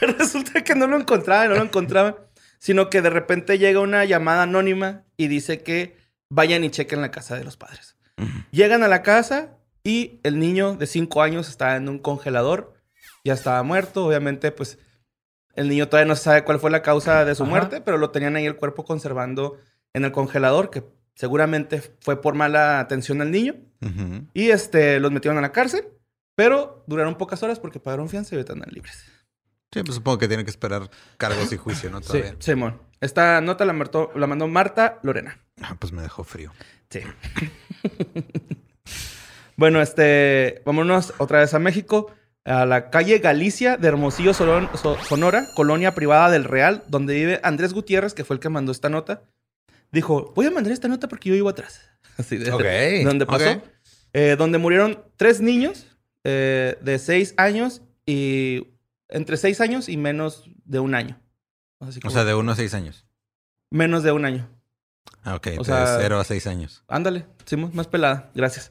[0.00, 2.16] Pero resulta que no lo encontraban, no lo encontraban.
[2.58, 5.96] Sino que de repente llega una llamada anónima y dice que
[6.30, 7.96] vayan y chequen la casa de los padres.
[8.50, 9.50] Llegan a la casa
[9.84, 12.74] y el niño de 5 años está en un congelador.
[13.24, 14.06] Ya estaba muerto.
[14.06, 14.78] Obviamente, pues
[15.56, 17.50] el niño todavía no sabe cuál fue la causa de su Ajá.
[17.50, 19.58] muerte, pero lo tenían ahí el cuerpo conservando
[19.92, 23.54] en el congelador, que seguramente fue por mala atención al niño.
[24.34, 25.88] Y este, los metieron a la cárcel,
[26.34, 29.04] pero duraron pocas horas porque pagaron fianza y ahorita andan libres.
[29.72, 30.88] Sí, pues supongo que tiene que esperar
[31.18, 32.00] cargos y juicio, ¿no?
[32.00, 32.34] Todavía.
[32.38, 32.80] Simón.
[33.00, 35.38] Esta nota la, martó- la mandó Marta Lorena.
[35.60, 36.52] Ah, pues me dejó frío.
[36.88, 37.00] Sí.
[39.56, 42.12] bueno, este, vámonos otra vez a México,
[42.46, 47.72] a la calle Galicia de Hermosillo, So- Sonora, colonia privada del Real, donde vive Andrés
[47.74, 49.22] Gutiérrez, que fue el que mandó esta nota.
[49.92, 51.80] Dijo, voy a mandar esta nota porque yo vivo atrás.
[52.18, 53.04] Así de, Ok.
[53.04, 53.62] donde pasó.
[54.12, 55.86] Eh, donde murieron tres niños
[56.24, 58.68] eh, de seis años y
[59.08, 61.20] entre seis años y menos de un año.
[61.80, 63.04] Así O sea, de uno a seis años.
[63.70, 64.48] menos de un año.
[65.22, 65.48] Ah, ok.
[65.58, 66.82] O de sea- cero a seis años.
[66.88, 68.70] Ándale, Simón, más pelada, gracias.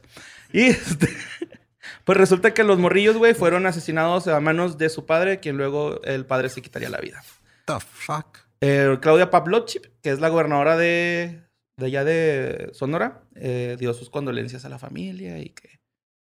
[0.52, 1.08] Y este,
[2.04, 6.00] Pues resulta que los morrillos, güey, fueron asesinados a manos de su padre, quien luego
[6.04, 7.22] el padre se quitaría la vida.
[7.66, 8.38] The fuck.
[8.60, 11.42] Eh, Claudia Pavlovchik, que es la gobernadora de,
[11.76, 15.80] de allá de Sonora, eh, dio sus condolencias a la familia y que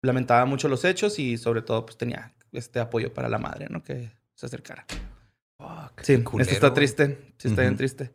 [0.03, 3.83] lamentaba mucho los hechos y sobre todo pues tenía este apoyo para la madre, ¿no?
[3.83, 4.87] Que se acercara.
[6.03, 7.19] Sí, qué culero, esto está triste.
[7.39, 7.79] Sí, está bien Ujú.
[7.79, 8.13] triste.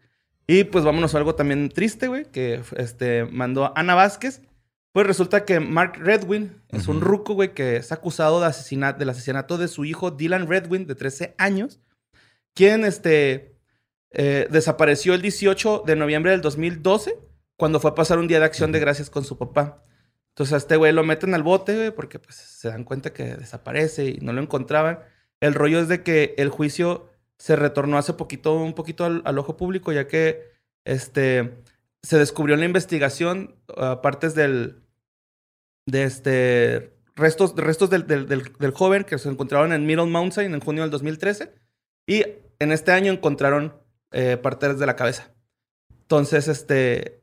[0.47, 4.41] Y pues vámonos a algo también triste, güey, que este, mandó Ana Vázquez.
[4.93, 9.09] Pues resulta que Mark Redwin es un ruco, güey, que es acusado de asesinato, del
[9.09, 11.81] asesinato de su hijo Dylan Redwin, de 13 años,
[12.53, 13.57] quien este,
[14.11, 17.17] eh, desapareció el 18 de noviembre del 2012,
[17.57, 19.83] cuando fue a pasar un día de acción de gracias con su papá.
[20.29, 23.35] Entonces a este güey lo meten al bote, güey, porque pues se dan cuenta que
[23.35, 24.99] desaparece y no lo encontraban.
[25.39, 29.39] El rollo es de que el juicio se retornó hace poquito, un poquito al, al
[29.39, 30.51] ojo público, ya que
[30.85, 31.63] este,
[32.03, 34.82] se descubrió en la investigación ah, partes del,
[35.85, 40.53] de este, restos, restos del, del- del- del joven que se encontraron en Middle Mountain
[40.53, 41.53] en junio del 2013.
[42.07, 42.23] Y
[42.59, 43.73] en este año encontraron
[44.11, 45.31] eh, partes de la cabeza.
[46.01, 47.21] Entonces, este,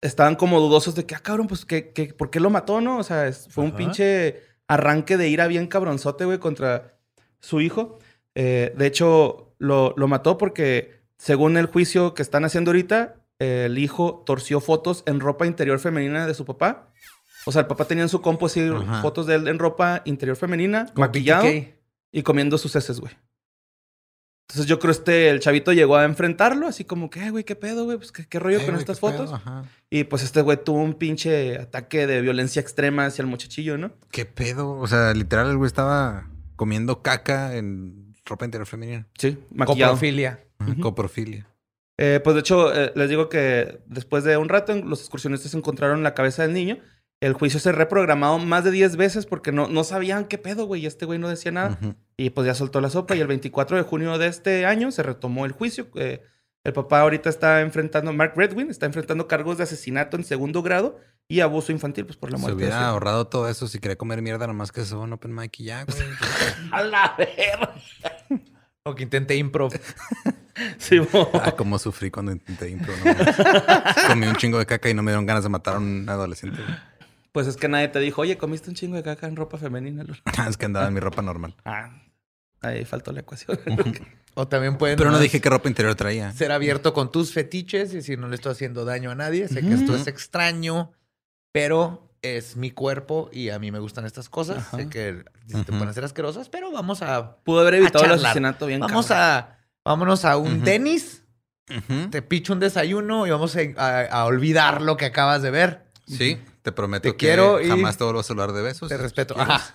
[0.00, 2.98] estaban como dudosos de que, ah, cabrón, pues, ¿qué, qué, por qué lo mató, no?
[2.98, 3.78] O sea, es- fue un Ajá.
[3.78, 6.98] pinche arranque de ira bien cabronzote, güey, contra
[7.40, 7.98] su hijo.
[8.34, 13.64] Eh, de hecho, lo, lo mató porque, según el juicio que están haciendo ahorita, eh,
[13.66, 16.88] el hijo torció fotos en ropa interior femenina de su papá.
[17.44, 19.02] O sea, el papá tenía en su compo así Ajá.
[19.02, 21.46] fotos de él en ropa interior femenina, Como maquillado
[22.12, 23.12] y comiendo sus heces, güey.
[24.48, 27.56] Entonces yo creo este, el chavito llegó a enfrentarlo, así como que, "Eh, güey, ¿qué
[27.56, 27.96] pedo, güey?
[27.96, 29.32] Pues, ¿qué, qué rollo con estas fotos?
[29.32, 29.64] Ajá.
[29.88, 33.92] Y pues este güey tuvo un pinche ataque de violencia extrema hacia el muchachillo, ¿no?
[34.10, 34.72] ¿Qué pedo?
[34.72, 39.06] O sea, literal, el güey estaba comiendo caca en ropa interior femenina.
[39.16, 39.92] Sí, maquillado.
[39.92, 40.44] Coprofilia.
[40.58, 40.74] Ajá.
[40.80, 41.46] Coprofilia.
[41.98, 46.02] Eh, pues de hecho, eh, les digo que después de un rato, los excursionistas encontraron
[46.02, 46.78] la cabeza del niño.
[47.22, 50.82] El juicio se reprogramado más de 10 veces porque no, no sabían qué pedo, güey.
[50.82, 51.78] Y este güey no decía nada.
[52.16, 53.14] Y pues ya soltó la sopa.
[53.14, 55.86] Y el 24 de junio de este año se retomó el juicio.
[55.94, 56.20] Eh,
[56.64, 60.98] el papá ahorita está enfrentando, Mark Redwin, está enfrentando cargos de asesinato en segundo grado
[61.28, 62.58] y abuso infantil, pues por la Se muerte.
[62.58, 65.12] de hubiera ahorrado todo eso si quería comer mierda, nomás que se va a un
[65.12, 65.98] open mic y ya, güey.
[66.72, 67.72] ¡A la verga!
[68.84, 69.72] O que intenté improv.
[70.76, 71.30] Sí, bo.
[71.32, 72.92] ah, cómo sufrí cuando intenté impro.
[73.02, 73.14] no.
[74.08, 76.60] Comí un chingo de caca y no me dieron ganas de matar a un adolescente.
[77.32, 80.04] Pues es que nadie te dijo, oye, comiste un chingo de caca en ropa femenina.
[80.04, 81.54] Lul?" es que andaba en mi ropa normal.
[81.64, 82.02] Ah,
[82.60, 83.58] ahí faltó la ecuación.
[84.34, 86.32] O también pueden Pero no dije qué ropa interior traía.
[86.32, 89.46] ser abierto con tus fetiches y decir no le estoy haciendo daño a nadie.
[89.46, 90.90] Sé que esto es extraño,
[91.52, 94.56] pero es mi cuerpo y a mí me gustan estas cosas.
[94.56, 94.78] Ajá.
[94.78, 98.80] Sé que te pueden hacer asquerosas, pero vamos a Pudo haber evitado el asesinato bien
[98.80, 99.26] vamos cabrón.
[99.28, 101.24] a vámonos a un tenis,
[102.10, 105.82] te picho un desayuno y vamos a, a- a olvidar lo que acabas de ver.
[106.06, 108.88] Sí, te prometo Te que quiero y- jamás te vuelvo a saludar de besos.
[108.88, 109.34] Te respeto.
[109.38, 109.74] Ajá.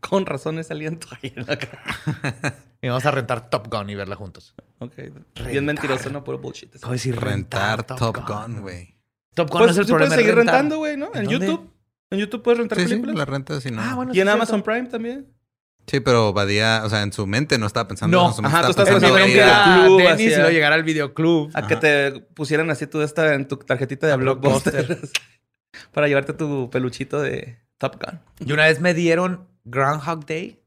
[0.00, 2.56] Con razón ese aliento ahí en la cara.
[2.82, 4.54] Y vamos a rentar Top Gun y verla juntos.
[4.78, 4.92] Ok.
[5.48, 6.22] Bien mentiroso, ¿no?
[6.22, 6.72] Puro bullshit.
[6.72, 8.94] De decir Rentar Top Gun, güey.
[9.34, 10.08] Top Gun Pues no es el sí problema.
[10.10, 10.54] puedes es seguir rentar.
[10.54, 11.10] rentando, güey, ¿no?
[11.14, 11.28] ¿En?
[11.28, 11.70] YouTube.
[12.10, 13.16] En YouTube puedes rentar Sí, sí, películas.
[13.16, 13.82] la renta si no.
[13.82, 14.64] Ah, bueno, y en sí, Amazon cierto.
[14.70, 15.26] Prime también.
[15.88, 18.26] Sí, pero Badía, o sea, en su mente no estaba pensando No.
[18.26, 18.42] en eso.
[18.44, 21.50] Ajá, tú estás pensando en videoclub, Tenis así, y luego llegar al videoclub.
[21.54, 24.98] A que te pusieran así tú esta en tu tarjetita de A Blockbuster.
[25.92, 28.20] para llevarte tu peluchito de Top Gun.
[28.46, 30.60] Y una vez me dieron Groundhog Day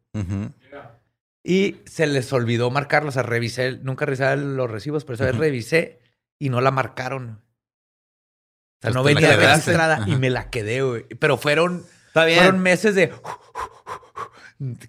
[1.43, 3.09] y se les olvidó marcarlo.
[3.09, 5.99] O sea, revisé, nunca revisé los recibos, pero esa vez revisé
[6.39, 7.41] y no la marcaron.
[8.81, 11.03] O sea, Pues no venía registrada y me la quedé, güey.
[11.19, 12.39] Pero fueron, Está bien.
[12.39, 13.11] fueron meses de...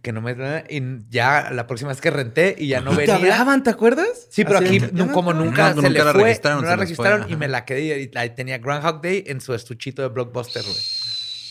[0.03, 0.33] Que no me...
[0.69, 3.15] Y ya la próxima vez que renté y ya no ¿Te venía.
[3.15, 4.27] hablaban, te acuerdas?
[4.29, 6.23] Sí, pero Así aquí de, no- "Ya como nunca No, se nunca le la fue,
[6.25, 9.41] registraron, no la registraron fue, y me la quedé y ahí tenía Groundhog Day en
[9.41, 10.77] su estuchito de Blockbuster, güey.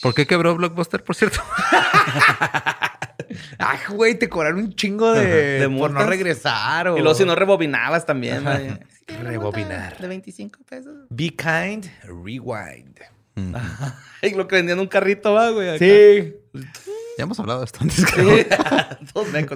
[0.02, 1.40] ¿Por qué quebró Blockbuster, por cierto?
[3.58, 6.98] Ay, güey, te cobraron un chingo de, De por no regresar o...
[6.98, 8.44] Y luego si no rebobinabas también.
[9.24, 9.98] Rebobinar.
[9.98, 10.94] De 25 pesos.
[11.10, 13.00] Be kind, rewind.
[13.36, 13.54] Ujú.
[14.22, 15.70] Y lo que vendían en un carrito, va, güey.
[15.70, 15.78] acá.
[15.80, 16.34] Sí.
[17.20, 18.30] Ya hemos hablado de esto antes, creo.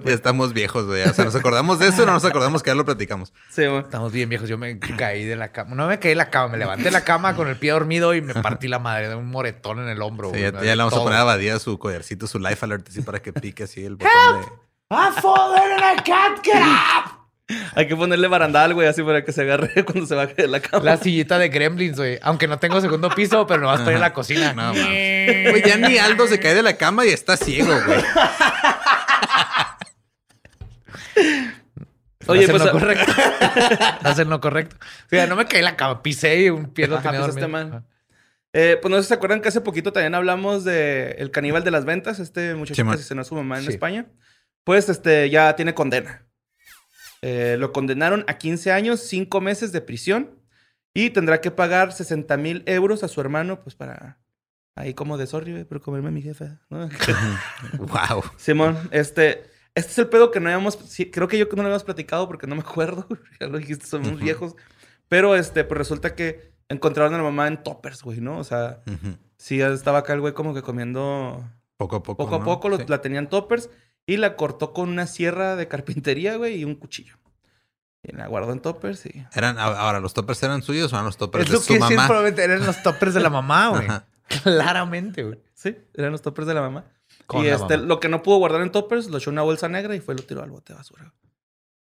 [0.04, 1.04] Ya estamos viejos, güey.
[1.04, 3.32] O sea, nos acordamos de eso, no nos acordamos que ya lo platicamos.
[3.52, 3.80] Sí, güey.
[3.80, 4.50] Estamos bien viejos.
[4.50, 5.74] Yo me caí de la cama.
[5.74, 8.14] No me caí de la cama, me levanté de la cama con el pie dormido
[8.16, 10.34] y me partí la madre de un moretón en el hombro.
[10.34, 10.52] Sí, güey.
[10.52, 11.04] ya, ya le vamos todo.
[11.04, 13.96] a poner a Badía su collarcito, su life alert, así para que pique así el
[13.96, 14.48] botón de...
[14.90, 17.23] ¡Ah, fallen and I can't get up!
[17.76, 20.60] Hay que ponerle barandal, güey, así para que se agarre cuando se baje de la
[20.60, 20.84] cama.
[20.84, 22.20] La sillita de Gremlins, güey.
[22.22, 24.54] Aunque no tengo segundo piso, pero no vas a estar en la cocina.
[24.54, 25.52] No, mames.
[25.52, 28.00] Güey, ya ni Aldo se cae de la cama y está ciego, güey.
[32.28, 33.12] Oye, Hacen pues, lo correcto.
[34.04, 34.76] Hacen lo correcto.
[34.80, 37.48] O sea, no me caí en la cama, pisé y un pie lo Ajá, tenía
[37.48, 37.84] mal.
[38.54, 41.64] Eh, pues no sé si se acuerdan que hace poquito también hablamos de El caníbal
[41.64, 43.72] de las ventas, este muchacho que asesinó a su mamá en Sí.
[43.72, 44.06] España.
[44.64, 46.24] Pues este ya tiene condena.
[47.26, 50.32] Eh, lo condenaron a 15 años, 5 meses de prisión
[50.94, 54.20] y tendrá que pagar 60 mil euros a su hermano, pues para
[54.76, 56.60] ahí como de sorry, güey, por comerme a mi jefa.
[56.70, 56.90] ¿no?
[57.80, 58.24] wow.
[58.38, 59.44] Simón, este,
[59.76, 61.84] este es el pedo que no habíamos, sí, creo que yo que no lo habíamos
[61.86, 63.08] platicado porque no me acuerdo,
[63.40, 64.18] ya lo dijiste, somos Ujú.
[64.18, 64.56] viejos,
[65.08, 68.38] pero este, pues resulta que encontraron a la mamá en toppers, güey, ¿no?
[68.38, 68.82] O sea,
[69.38, 71.44] sí estaba acá el güey como que comiendo
[71.78, 72.24] Poco a poco.
[72.24, 72.46] poco a ¿no?
[72.46, 72.86] poco, lo- Sí.
[72.88, 73.70] la tenían toppers
[74.06, 77.18] y la cortó con una sierra de carpintería, güey, y un cuchillo.
[78.04, 79.26] Y la guardó en toppers y...
[79.34, 81.74] Eran, ahora, ¿los toppers eran suyos o eran los toppers Es de lo su que
[81.76, 82.08] decían mamá?
[82.08, 83.88] probablemente eran los toppers de la mamá, güey.
[84.44, 85.40] Claramente, güey.
[85.54, 86.86] Sí, eran los toppers de la mamá.
[87.28, 87.88] Con y la este, mamá.
[87.88, 90.16] lo que no pudo guardar en toppers, lo echó en una bolsa negra y fue
[90.16, 91.14] lo tiró al bote de basura.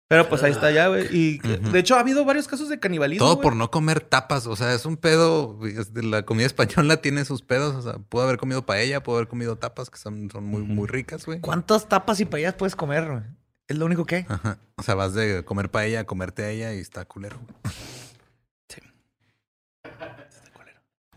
[0.09, 1.05] Pero pues ahí está ya, güey.
[1.15, 3.23] Y de hecho ha habido varios casos de canibalismo.
[3.23, 4.47] Todo por no comer tapas.
[4.47, 5.59] O sea, es un pedo.
[5.93, 7.75] La comida española tiene sus pedos.
[7.75, 10.87] O sea, pudo haber comido paella, pudo haber comido tapas que son, son muy, muy
[10.87, 11.41] ricas, güey.
[11.41, 13.21] ¿Cuántas tapas y paellas puedes comer, güey?
[13.67, 14.25] Es lo único que hay.
[14.27, 14.57] Ajá.
[14.77, 17.37] O sea, vas de comer paella a comerte a ella y está culero.
[17.37, 17.75] güey.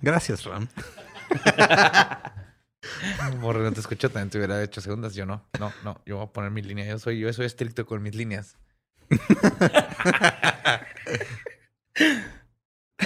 [0.02, 0.68] Gracias, Ram.
[3.40, 5.14] Por no te escucho, también te hubiera hecho segundas.
[5.14, 5.48] Yo no.
[5.58, 5.98] No, no.
[6.04, 6.84] Yo voy a poner mi línea.
[6.84, 8.58] Yo soy, yo soy estricto con mis líneas.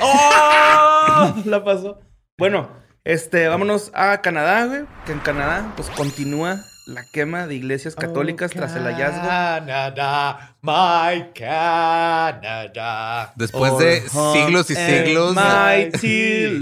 [0.01, 1.35] ¡Oh!
[1.45, 2.01] La pasó.
[2.39, 2.71] Bueno,
[3.05, 4.85] este, vámonos a Canadá, güey.
[5.07, 9.27] Que en Canadá, pues continúa la quema de iglesias católicas tras el hallazgo.
[9.27, 13.33] Canadá, my Canadá.
[13.37, 15.35] Después de siglos y siglos.
[15.35, 16.61] Mighty.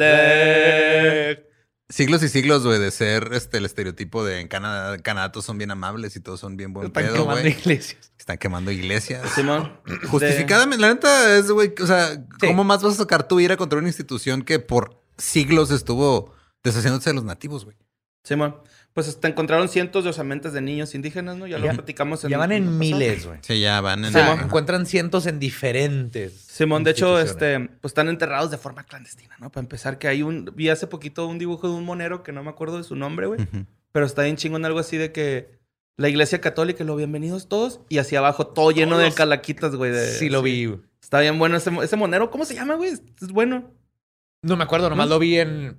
[1.94, 5.44] Siglos y siglos, güey, de ser este el estereotipo de en Canadá, en Canadá todos
[5.44, 7.52] son bien amables y todos son bien buen Están pedo, quemando güey.
[7.52, 8.10] iglesias.
[8.18, 9.30] Están quemando iglesias.
[9.32, 9.78] Simón.
[10.10, 12.48] Justificadamente, la neta es, güey, o sea, Sí.
[12.48, 17.10] ¿cómo más vas a sacar tu ira contra una institución que por siglos estuvo deshaciéndose
[17.10, 17.76] de los nativos, güey?
[18.24, 18.56] Simón.
[18.94, 21.48] Pues hasta encontraron cientos de osamentas de niños indígenas, ¿no?
[21.48, 23.40] Ya lo Ya- platicamos en Ya van en miles, güey.
[23.42, 24.16] Sí, ya van en...
[24.16, 24.44] Ajá.
[24.44, 26.32] encuentran cientos en diferentes.
[26.32, 29.50] Simón, de hecho, este, pues están enterrados de forma clandestina, ¿no?
[29.50, 32.44] Para empezar, que hay un, vi hace poquito un dibujo de un monero que no
[32.44, 33.40] me acuerdo de su nombre, güey,
[33.90, 35.58] pero está bien chingón algo así de que
[35.96, 39.90] la iglesia católica, lo bienvenidos todos, y hacia abajo todo lleno de calaquitas, güey.
[39.90, 40.66] de- Sí lo vi.
[40.66, 40.80] güey.
[41.02, 42.90] Está bien bueno ese, ese monero, ¿cómo se llama, güey?
[42.90, 43.02] Es,
[43.32, 43.72] bueno.
[44.42, 45.76] No me acuerdo, nomás lo vi en,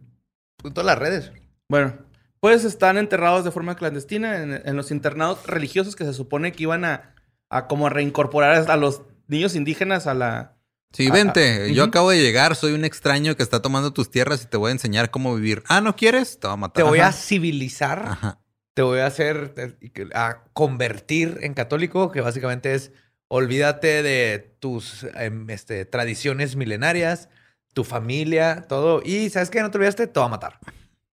[0.63, 1.31] en todas las redes.
[1.69, 1.97] Bueno,
[2.45, 6.61] pues están enterrados de forma clandestina en, en los internados religiosos que se supone que
[6.61, 7.15] iban a,
[7.49, 10.55] a como a reincorporar a los niños indígenas a la...
[10.93, 11.73] Sí, vente.
[11.73, 14.69] Yo acabo de llegar, soy un extraño que está tomando tus tierras y te voy
[14.69, 15.63] a enseñar cómo vivir.
[15.69, 16.39] Ah, ¿no quieres?
[16.39, 16.83] Te voy a matar.
[16.83, 18.05] Te voy a civilizar.
[18.05, 18.39] Ajá.
[18.75, 19.79] Te voy a hacer,
[20.13, 22.91] a convertir en católico, que básicamente es
[23.27, 27.27] olvídate de tus em, este, tradiciones milenarias,
[27.73, 29.01] tu familia, todo.
[29.03, 29.63] Y ¿sabes qué?
[29.63, 30.59] No te olvidaste, te va a matar.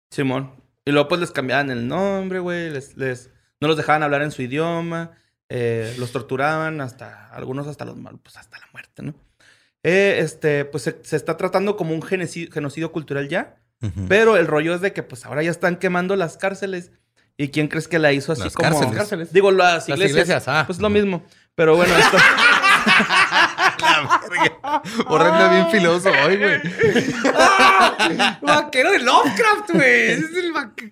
[0.09, 0.57] Simón.
[0.89, 2.71] Y luego pues les cambiaban el nombre, güey.
[2.71, 3.29] Les, les,
[3.61, 5.11] no los dejaban hablar en su idioma.
[5.49, 7.27] eh, los torturaban hasta...
[7.29, 9.13] Algunos hasta los pues hasta la muerte, ¿no?
[9.83, 13.57] Eh, este, pues se, se está tratando como un genocidio, genocidio cultural ya.
[14.09, 16.91] Pero el rollo es de que pues ahora ya están quemando las cárceles.
[17.37, 18.69] ¿Y quién crees que la hizo así Las como...
[18.69, 18.95] cárceles.
[18.97, 19.31] Cárceles.
[19.33, 20.11] Digo, las Las iglesias.
[20.11, 20.63] iglesias, ah.
[20.67, 21.23] Pues lo mismo.
[21.55, 22.17] Pero bueno, esto...
[25.07, 26.59] Horrenda bien filoso hoy, güey.
[28.41, 30.11] Vaquero de Lovecraft, güey.
[30.11, 30.91] Ese es el vaque-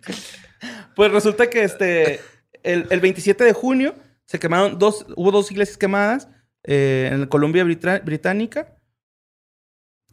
[0.95, 2.19] Pues resulta que este,
[2.63, 6.27] el, el 27 de junio se quemaron dos, hubo dos iglesias quemadas
[6.63, 8.75] eh, en Columbia Brita- Británica.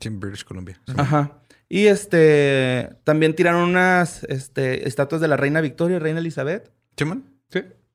[0.01, 0.81] Sí, en British Columbia.
[0.97, 1.41] Ajá.
[1.69, 6.71] Y este, también tiraron unas este, estatuas de la reina Victoria y reina Elizabeth.
[6.97, 7.31] ¿Chimón?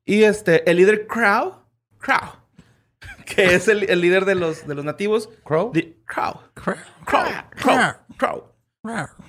[0.04, 1.62] Y este, el líder Crow,
[1.98, 2.30] Crow,
[3.26, 5.28] que es el, el líder de los, de los nativos.
[5.44, 5.72] Crow.
[5.72, 6.74] di- Crow, Crow,
[7.06, 8.44] Crow, Crow.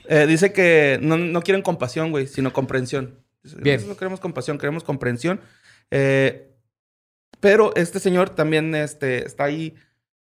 [0.07, 3.19] Eh, dice que no, no quieren compasión, güey, sino comprensión.
[3.43, 3.75] Bien.
[3.77, 5.41] Nosotros no queremos compasión, queremos comprensión.
[5.89, 6.47] Eh,
[7.39, 9.75] pero este señor también este, está ahí.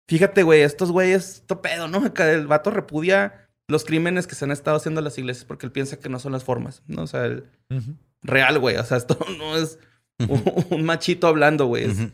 [0.09, 2.03] Fíjate, güey, estos güeyes, esto pedo, ¿no?
[2.19, 5.73] El vato repudia los crímenes que se han estado haciendo en las iglesias porque él
[5.73, 7.03] piensa que no son las formas, ¿no?
[7.03, 7.45] O sea, el
[8.23, 8.77] real, güey.
[8.77, 9.79] O sea, esto no es
[10.19, 11.87] un, un machito hablando, güey.
[11.91, 12.11] Ujú.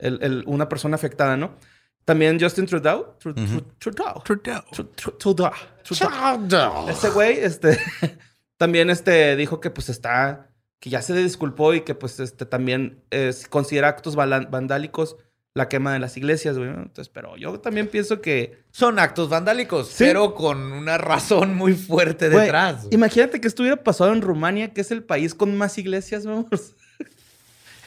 [0.00, 1.56] El- el- una persona afectada, ¿no?
[2.04, 3.14] También Justin Trudeau.
[3.18, 3.62] Trudeau.
[3.78, 4.14] Trudeau.
[4.24, 5.52] Tru- Tru- Trudeau.
[5.84, 6.88] Trudeau.
[6.88, 7.78] Ese güey, este,
[8.56, 13.02] también este, dijo que pues está, que ya se disculpó y que pues este también
[13.10, 15.16] eh, considera actos vandálicos
[15.52, 16.70] la quema de las iglesias, güey.
[16.70, 16.76] ¿no?
[16.82, 18.62] Entonces, pero yo también pienso que...
[18.70, 20.04] Son actos vandálicos, Sí.
[20.04, 22.86] pero con una razón muy fuerte güey, detrás.
[22.92, 26.76] imagínate que esto hubiera pasado en Rumania, que es el país con más iglesias, vamos.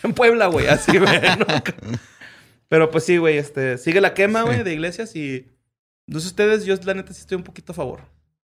[0.04, 1.22] En Puebla, güey, así, güey.
[1.40, 1.46] ¿no?
[2.70, 5.50] Pero pues sí, güey, este, sigue la quema, güey, de iglesias y...
[6.06, 8.02] No sé ustedes, yo la neta sí estoy un poquito a favor.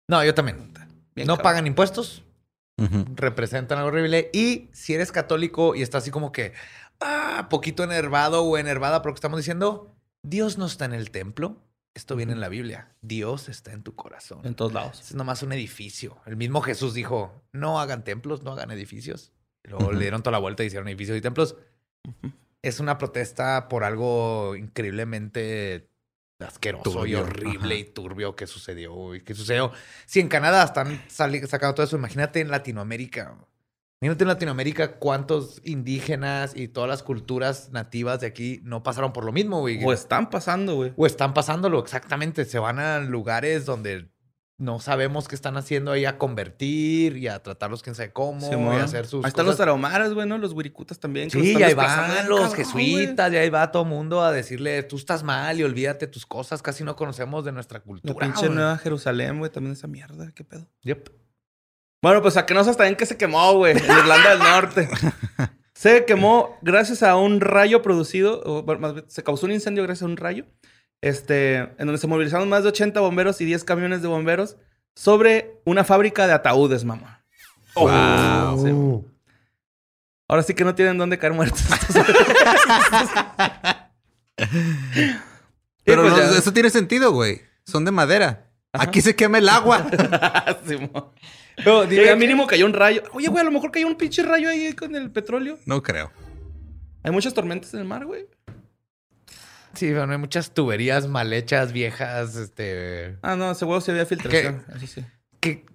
[0.08, 0.74] No, yo también.
[1.14, 1.44] Bien no cabrón.
[1.44, 2.24] pagan impuestos,
[3.16, 4.30] representan algo horrible.
[4.34, 6.54] Y si eres católico y estás así como que,
[7.02, 9.94] ah, poquito enervado o enervada por lo que estamos diciendo,
[10.24, 11.58] Dios no está en el templo.
[11.94, 12.96] Esto viene en la Biblia.
[13.02, 14.40] Dios está en tu corazón.
[14.46, 15.02] En todos lados.
[15.02, 16.18] Es nomás un edificio.
[16.26, 19.34] El mismo Jesús dijo, no hagan templos, no hagan edificios.
[19.64, 21.56] Luego le dieron toda la vuelta y hicieron edificios y templos.
[22.62, 25.90] Es una protesta por algo increíblemente
[26.40, 27.82] asqueroso y horrible ajá.
[27.82, 29.72] y turbio que sucedió y que sucedió.
[30.06, 33.36] Si en Canadá están sacando todo eso, imagínate en Latinoamérica.
[34.02, 39.26] Imagínate en Latinoamérica cuántos indígenas y todas las culturas nativas de aquí no pasaron por
[39.26, 39.84] lo mismo, güey.
[39.84, 40.94] O están pasando, güey.
[40.96, 42.46] O están pasándolo, exactamente.
[42.46, 44.08] Se van a lugares donde
[44.60, 48.76] no sabemos qué están haciendo ahí a convertir y a tratarlos quién sabe cómo y
[48.76, 50.38] a hacer sus Ahí están los tarahumaras, güey, ¿no?
[50.38, 51.32] Los wiricutas también.
[51.32, 54.98] Sí, y ahí van los cabrón, jesuitas, y ahí va todo mundo a decirle, tú
[54.98, 58.02] estás mal y olvídate tus cosas, casi no conocemos de nuestra güey.
[58.02, 58.14] cultura.
[58.14, 58.58] La pinche güey.
[58.58, 60.30] Nueva Jerusalén, güey, también esa mierda.
[60.34, 60.68] ¿Qué pedo?
[60.84, 61.10] Yep.
[62.02, 64.90] Bueno, pues a que no sabes también que se quemó, güey, en Irlanda del Norte.
[65.80, 70.04] Se quemó gracias a un rayo producido, o más bien, se causó un incendio gracias
[70.04, 70.44] a un rayo,
[71.02, 74.58] este, en donde se movilizaron más de 80 bomberos y 10 camiones de bomberos
[74.96, 77.24] sobre una fábrica de ataúdes, mamá.
[77.76, 78.66] Wow.
[78.66, 78.72] Sí.
[80.28, 81.62] Ahora sí que no tienen dónde caer muertos.
[85.84, 87.42] Pero pues no, eso tiene sentido, güey.
[87.66, 88.46] Son de madera.
[88.74, 89.88] Aquí se quema el agua.
[91.56, 93.04] Pero Que ya mínimo cayó un rayo.
[93.14, 95.58] Oye, güey, a lo mejor cayó un pinche rayo ahí con el petróleo.
[95.66, 96.12] no creo.
[97.02, 98.28] Hay muchas tormentas en el mar, güey.
[99.74, 103.18] Sí, pero no hay muchas tuberías mal hechas, viejas, este...
[103.22, 104.66] Ah, no, seguro sí había filtración.
[104.76, 105.06] Eso sí.
[105.40, 105.66] Que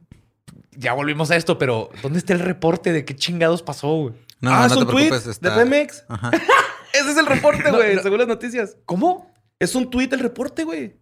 [0.77, 4.15] ya volvimos a esto, pero ¿dónde está el reporte de qué chingados pasó, güey?
[4.41, 5.27] No, ah, no es te un tweet preocupes.
[5.31, 5.51] Está...
[5.51, 6.05] de Pemex.
[6.09, 6.31] Ajá.
[6.93, 8.77] Ese es el reporte, güey, según las noticias.
[8.85, 9.33] ¿Cómo?
[9.59, 10.97] Es un tweet el reporte, güey.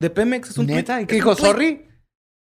[0.00, 0.94] De Pemex, es un ¿Neta?
[0.94, 1.04] tweet.
[1.04, 1.34] ¿Y qué dijo?
[1.34, 1.50] tweet.
[1.50, 1.88] ¿Sorry?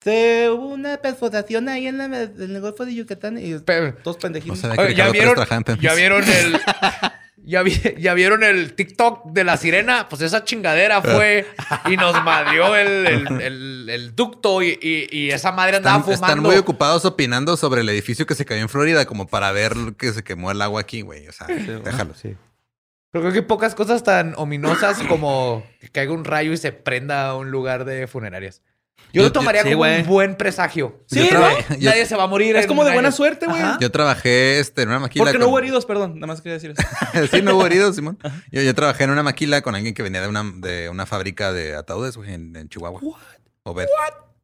[0.04, 4.18] Se hubo una perforación ahí en, la- en el Golfo de Yucatán y Pero- todos
[4.18, 4.62] pendejitos.
[4.62, 5.36] Que ¿ya vieron.
[5.80, 6.60] ¿Ya vieron el...
[7.48, 10.08] ¿Ya, vi- ya vieron el TikTok de la sirena?
[10.10, 11.46] Pues esa chingadera fue
[11.90, 16.14] y nos madrió el, el- el- el ducto y, y- y esa madre andaba Están,
[16.16, 16.34] fumando.
[16.34, 19.74] están muy ocupados opinando sobre el edificio que se cayó en Florida, como para ver
[19.98, 21.28] que se quemó el agua aquí, güey.
[21.28, 22.14] O sea, déjalo.
[22.16, 22.36] Sí.
[23.12, 27.28] Pero creo que pocas cosas tan ominosas como que caiga un rayo y se prenda
[27.28, 28.62] a un lugar de funerarias.
[29.14, 31.04] Yo, Yo- lo yo- tomaría sí, como un buen presagio.
[31.08, 31.40] Sí, ¿no?
[31.40, 31.50] ¿no?
[31.80, 32.56] Yo- Nadie se va a morir.
[32.58, 33.62] Es como de buena suerte, güey.
[33.80, 35.24] Yo trabajé este, en una maquila.
[35.26, 36.16] Porque no con- hubo heridos, perdón.
[36.16, 36.82] Nada más quería decir eso.
[37.32, 38.18] sí, no hubo heridos, Simón.
[38.52, 41.54] Yo, yo trabajé en una maquila con alguien que venía de una, de una fábrica
[41.54, 43.00] de ataúdes, güey, en, en Chihuahua.
[43.64, 43.88] Obed.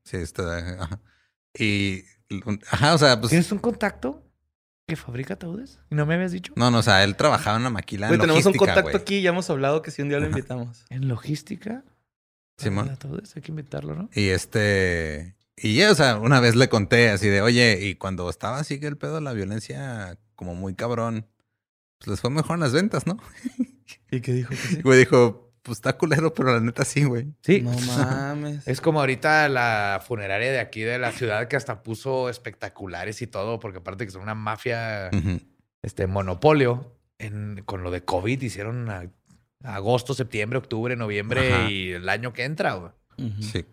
[0.04, 0.58] Sí, está.
[0.84, 1.00] Ajá.
[1.58, 2.04] Y.
[2.70, 3.30] Ajá, o sea, pues.
[3.30, 4.24] ¿Tienes un contacto
[4.88, 5.80] que fabrica ataúdes?
[5.90, 6.54] ¿Y no me habías dicho?
[6.56, 8.08] No, no, o sea, él trabajaba en una maquila.
[8.08, 9.02] Güey, en tenemos un logística, contacto güey.
[9.02, 10.86] aquí y ya hemos hablado que si un día lo invitamos.
[10.90, 11.84] ¿En logística?
[12.64, 12.88] Simón.
[12.88, 14.10] ¿De Ataúdes, hay que invitarlo, ¿no?
[14.14, 15.36] Y este.
[15.58, 18.80] Y ya, o sea, una vez le conté así de, oye, y cuando estaba así
[18.80, 21.28] que el pedo de la violencia, como muy cabrón,
[22.00, 23.18] pues les fue mejor en las ventas, ¿no?
[24.10, 24.50] ¿Y qué dijo?
[24.50, 24.76] Que sí?
[24.80, 27.28] Y güey dijo, pues está culero, pero la neta sí, güey.
[27.44, 27.62] Sí.
[27.62, 28.68] No mames.
[28.68, 33.28] Es como ahorita la funeraria de aquí de la ciudad que hasta puso espectaculares y
[33.28, 35.12] todo, porque aparte que son una mafia,
[35.84, 39.12] este monopolio, en, con lo de COVID hicieron a-
[39.64, 41.70] agosto, septiembre, octubre, noviembre Ajá.
[41.70, 42.92] y el año que entra, güey.
[43.42, 43.66] Sí.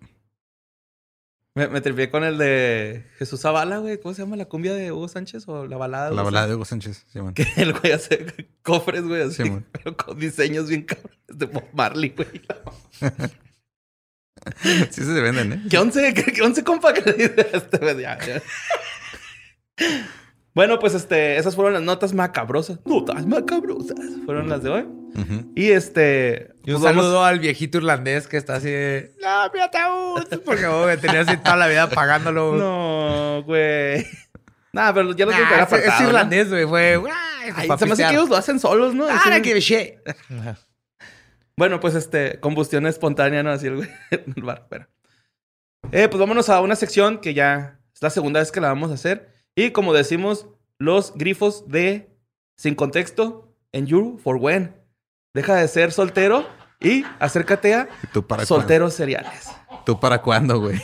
[1.54, 3.98] Me, me tripié con el de Jesús Zavala, güey.
[3.98, 4.36] ¿Cómo se llama?
[4.36, 6.10] ¿La cumbia de Hugo Sánchez o la balada?
[6.10, 7.34] de La balada de Hugo Sánchez, Simón.
[7.34, 8.26] Que el güey hace
[8.62, 9.66] cofres, güey, así, Sí, man.
[9.72, 12.42] pero con diseños bien cabrones de Bob Marley, güey.
[14.90, 15.62] Sí se venden, ¿eh?
[15.68, 18.00] ¿Qué once, qué, qué once compa que le este, güey?
[18.00, 18.40] Ya, ya.
[20.54, 22.78] Bueno, pues este, esas fueron las notas macabrosas.
[22.86, 23.98] Notas macabrosas.
[24.24, 24.86] Fueron las de hoy.
[25.54, 26.54] Y este.
[26.64, 30.22] Y un pues vamos- saludo al viejito irlandés que está así de, no, mi ataúd,
[30.44, 32.52] porque güey, tenía así toda la vida pagándolo.
[32.56, 34.06] No, güey.
[34.72, 36.08] Nah, pero ya lo tengo que Nah, haber es, es apartado, ¿no?
[36.08, 38.10] irlandés, güey, fue, "Ay, se me hace pistear".
[38.10, 39.06] que ellos lo hacen solos, ¿no?
[39.08, 39.94] Ah, no give a shit.
[41.56, 43.50] Bueno, pues este, combustión espontánea, ¿no?
[43.50, 44.66] Así el güey en el bar.
[44.70, 44.86] Pero.
[45.90, 48.90] Eh, pues vámonos a una sección que ya es la segunda vez que la vamos
[48.90, 49.32] a hacer.
[49.56, 50.46] Y como decimos,
[50.78, 52.10] los grifos de
[52.56, 54.76] sin contexto en You for When.
[55.38, 56.48] Deja de ser soltero
[56.80, 59.44] y acércate a ¿Y tú para solteros seriales.
[59.68, 59.84] cuándo?
[59.84, 60.82] ¿Tú para cuándo, güey?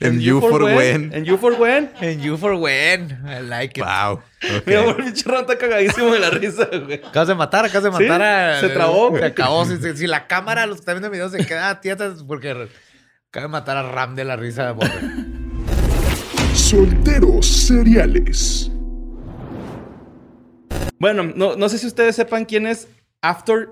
[0.00, 1.12] en You for When.
[1.14, 1.90] En You for When.
[2.00, 3.22] And you for when.
[3.24, 3.86] I like it.
[3.86, 4.14] Wow.
[4.58, 4.66] ok.
[4.66, 7.00] Mi amor, el pinche está cagadísimo de la risa, güey.
[7.04, 8.60] Acabas de matar, acabas de Sí, matar a...
[8.60, 9.16] se trabó.
[9.16, 9.64] Se acabó.
[9.64, 12.50] Si, si- si la cámara, los que están viendo videos, se queda tieta es porque
[13.30, 14.74] acaba de matar a Ram de la risa.
[16.52, 18.72] Solteros seriales.
[20.98, 22.88] Bueno, no, no sé si ustedes sepan quién es
[23.22, 23.68] After...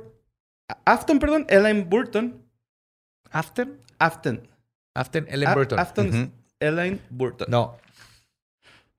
[0.84, 2.42] Afton, perdón, Ellen Burton.
[3.30, 3.78] ¿Afton?
[3.98, 4.48] Afton.
[4.94, 5.78] Afton Ellen A- Burton.
[5.78, 6.30] Afton Ujú.
[6.60, 7.46] Elaine Burton.
[7.50, 7.76] No.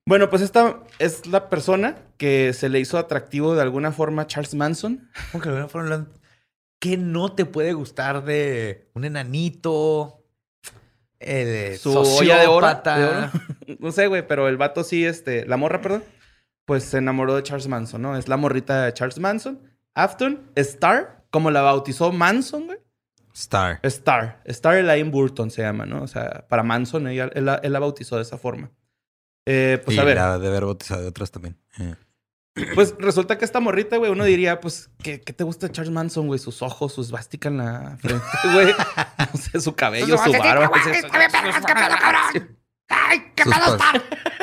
[0.07, 4.27] Bueno, pues esta es la persona que se le hizo atractivo de alguna forma a
[4.27, 5.09] Charles Manson.
[5.31, 6.07] ¿Cómo que de alguna forma
[6.79, 10.21] ¿Qué no te puede gustar de un enanito?
[11.19, 12.67] El Su olla de oro.
[12.67, 13.31] de oro.
[13.79, 16.03] no sé, güey, pero el vato sí, este, la morra, perdón,
[16.65, 18.17] pues se enamoró de Charles Manson, ¿no?
[18.17, 19.61] Es la morrita de Charles Manson.
[19.93, 22.79] Afton, Star, como la bautizó Manson, güey.
[23.33, 23.79] Star.
[23.83, 24.41] Star.
[24.45, 26.01] Star Elaine Burton se llama, ¿no?
[26.03, 28.71] O sea, para Manson, ella, él, la, él la bautizó de esa forma.
[29.45, 31.57] Eh, pues y a ver, la de haber bautizado de otras también.
[31.79, 31.95] Eh.
[32.73, 35.93] pues resulta que esta morrita, güey, uno diría, pues, ¿qué, qué te gusta de Charles
[35.93, 36.39] Manson, güey?
[36.39, 38.73] Sus ojos, sus vástica en la frente, güey.
[39.33, 40.69] No sé, su cabello, su barba.
[40.69, 40.83] pues,
[42.87, 43.91] ¡Ay, qué pedo está!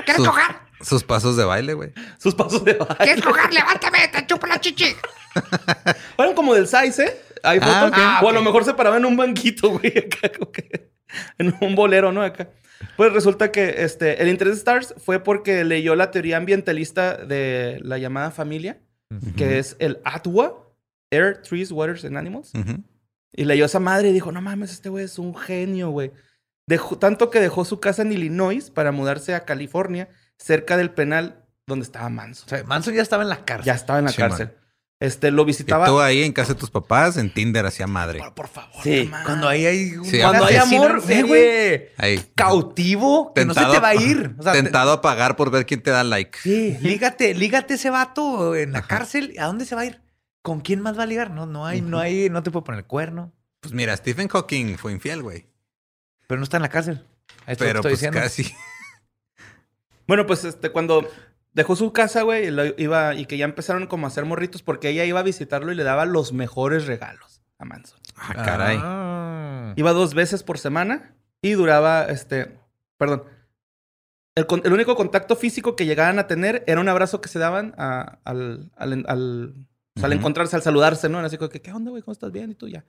[0.04, 0.71] ¿Quieres coger?
[0.82, 1.92] Sus pasos de baile, güey.
[2.18, 2.96] Sus pasos de baile.
[2.98, 3.52] ¿Quieres coger?
[3.52, 4.86] Levántame, te chupo la chichi.
[6.16, 7.16] Fueron como del size, ¿eh?
[7.42, 7.98] Hay Ah, fotos.
[7.98, 8.22] ok.
[8.24, 9.92] O a lo mejor se paraba en un banquito, güey.
[9.98, 10.90] Acá, como que-
[11.38, 12.22] en un bolero, ¿no?
[12.22, 12.48] Acá.
[12.96, 17.78] Pues resulta que este, el interés de Stars fue porque leyó la teoría ambientalista de
[17.82, 18.80] la llamada familia,
[19.36, 20.68] que es el ATWA,
[21.10, 22.52] Air, Trees, Waters and Animals.
[22.54, 22.82] Ujú.
[23.34, 26.10] Y leyó esa madre y dijo, no mames, este güey es un genio, güey.
[26.66, 30.08] Dejó, tanto que dejó su casa en Illinois para mudarse a California,
[30.42, 32.46] cerca del penal donde estaba Manson.
[32.46, 33.66] O sea, Manson ya estaba en la cárcel.
[33.66, 34.56] Ya estaba en la Sí, cárcel.
[35.00, 35.86] Este, lo Y visitaba...
[35.86, 38.20] tú ahí en casa de tus papás, en Tinder, hacía madre.
[38.20, 38.82] Por, por favor.
[38.84, 41.88] Sí, cuando ahí hay un Sí, Cuando hay amor, güey.
[41.98, 42.24] Ahí.
[42.36, 44.36] cautivo que no se te va a ir.
[44.38, 46.38] O sea, te- tentado a pagar por ver quién te da like.
[46.40, 49.34] Sí, lígate, lígate ese vato en la cárcel.
[49.40, 50.00] ¿A dónde se va a ir?
[50.40, 51.30] ¿Con quién más va a ligar?
[51.32, 53.32] No, no hay, no hay, no te puede poner el cuerno.
[53.60, 55.46] Pues mira, Stephen Hawking fue infiel, güey.
[56.28, 57.04] Pero no está en la cárcel.
[57.46, 58.20] Esto Pero estoy pues diciendo.
[58.20, 58.54] casi.
[60.06, 61.06] Bueno, pues este, cuando
[61.52, 64.62] dejó su casa, güey, y lo iba, y que ya empezaron como a hacer morritos,
[64.62, 67.98] porque ella iba a visitarlo y le daba los mejores regalos a Manson.
[68.16, 68.78] Ah, caray.
[68.80, 69.72] Ah.
[69.76, 72.58] Iba dos veces por semana y duraba, este,
[72.98, 73.24] perdón.
[74.34, 77.74] El, el único contacto físico que llegaban a tener era un abrazo que se daban
[77.76, 79.54] a- al, al, al-
[79.94, 81.18] o sea, al encontrarse, al saludarse, ¿no?
[81.18, 82.02] Era así como que, ¿qué onda, güey?
[82.02, 82.50] ¿Cómo estás bien?
[82.50, 82.82] Y tú ya.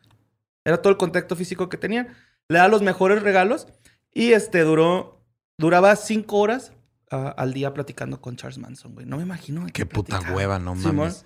[0.63, 2.15] Era todo el contacto físico que tenían.
[2.47, 3.67] Le da los mejores regalos
[4.13, 5.21] y este duró,
[5.57, 6.71] duraba cinco horas
[7.15, 9.05] al día platicando con Charles Manson, güey.
[9.05, 9.65] No me imagino.
[9.73, 10.35] Qué puta platicaba.
[10.37, 11.25] hueva, no mames.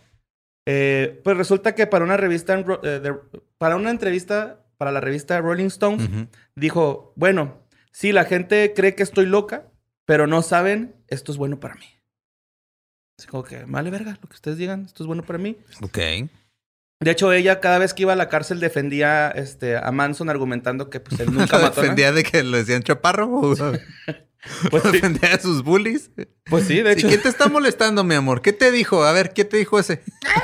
[0.68, 3.16] Eh, pues resulta que para una revista, eh, de-
[3.58, 6.08] para una entrevista para la revista Rolling Stones,
[6.56, 9.66] dijo, bueno, sí, la gente cree que estoy loca,
[10.06, 11.86] pero no saben, esto es bueno para mí.
[13.18, 15.58] Así como que, vale verga, lo que ustedes digan, esto es bueno para mí.
[15.82, 15.98] Ok.
[17.00, 20.90] De hecho, ella cada vez que iba a la cárcel defendía este, a Manson argumentando
[20.90, 21.82] que pues él nunca mató.
[21.82, 23.42] ¿Defendía de que le decían chaparro?
[24.66, 24.92] ¿O Pues sí.
[24.92, 26.12] defendía de sus bullies?
[26.46, 27.08] Pues sí, de hecho.
[27.08, 28.42] ¿Quién te está molestando, mi amor?
[28.42, 29.04] ¿Qué te dijo?
[29.04, 30.02] A ver, ¿qué te dijo ese?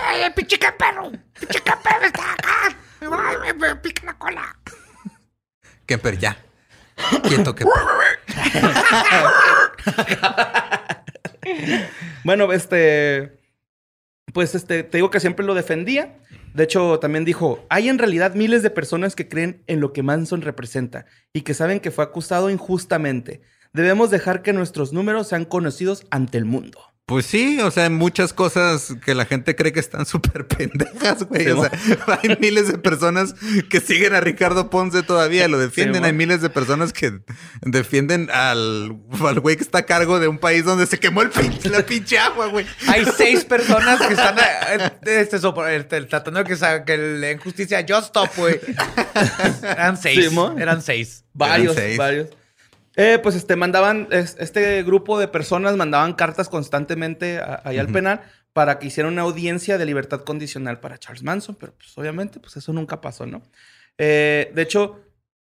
[0.08, 1.12] ¡Ay, el pinche perro!
[1.40, 2.78] ¡Pinche perro está acá!
[3.02, 4.58] ¡Ay, me, me pica la cola!
[5.86, 6.38] Kemper, ya.
[7.28, 7.66] Quieto, que
[12.24, 13.40] Bueno, este.
[14.34, 16.18] Pues este, te digo que siempre lo defendía.
[16.54, 20.04] De hecho, también dijo: hay en realidad miles de personas que creen en lo que
[20.04, 23.42] Manson representa y que saben que fue acusado injustamente.
[23.74, 26.80] Debemos dejar que nuestros números sean conocidos ante el mundo.
[27.08, 31.24] Pues sí, o sea, hay muchas cosas que la gente cree que están súper pendejas,
[31.24, 31.46] güey.
[31.46, 31.72] Sí, o sea,
[32.22, 33.34] hay miles de personas
[33.72, 36.04] que siguen a Ricardo Ponce todavía, lo defienden.
[36.04, 37.20] Sí, hay miles de personas que
[37.64, 41.32] defienden al al güey que está a cargo de un país donde se quemó el
[41.32, 42.68] pinche, la pinche agua, güey.
[42.88, 47.80] Hay seis personas que están eh, este, este, tratando de que, que le den justicia
[47.80, 48.60] a Just Stop, güey.
[49.64, 50.30] Eran seis.
[50.30, 51.26] Sí, eran seis.
[51.34, 51.98] Varios, seis.
[51.98, 52.28] varios.
[52.96, 57.88] Eh, pues este, mandaban, es- este grupo de personas mandaban cartas constantemente a- ahí al
[57.88, 58.22] penal
[58.54, 62.56] para que hicieran una audiencia de libertad condicional para Charles Manson, pero pues obviamente pues
[62.58, 63.42] eso nunca pasó, ¿no?
[63.98, 65.00] Eh, de hecho,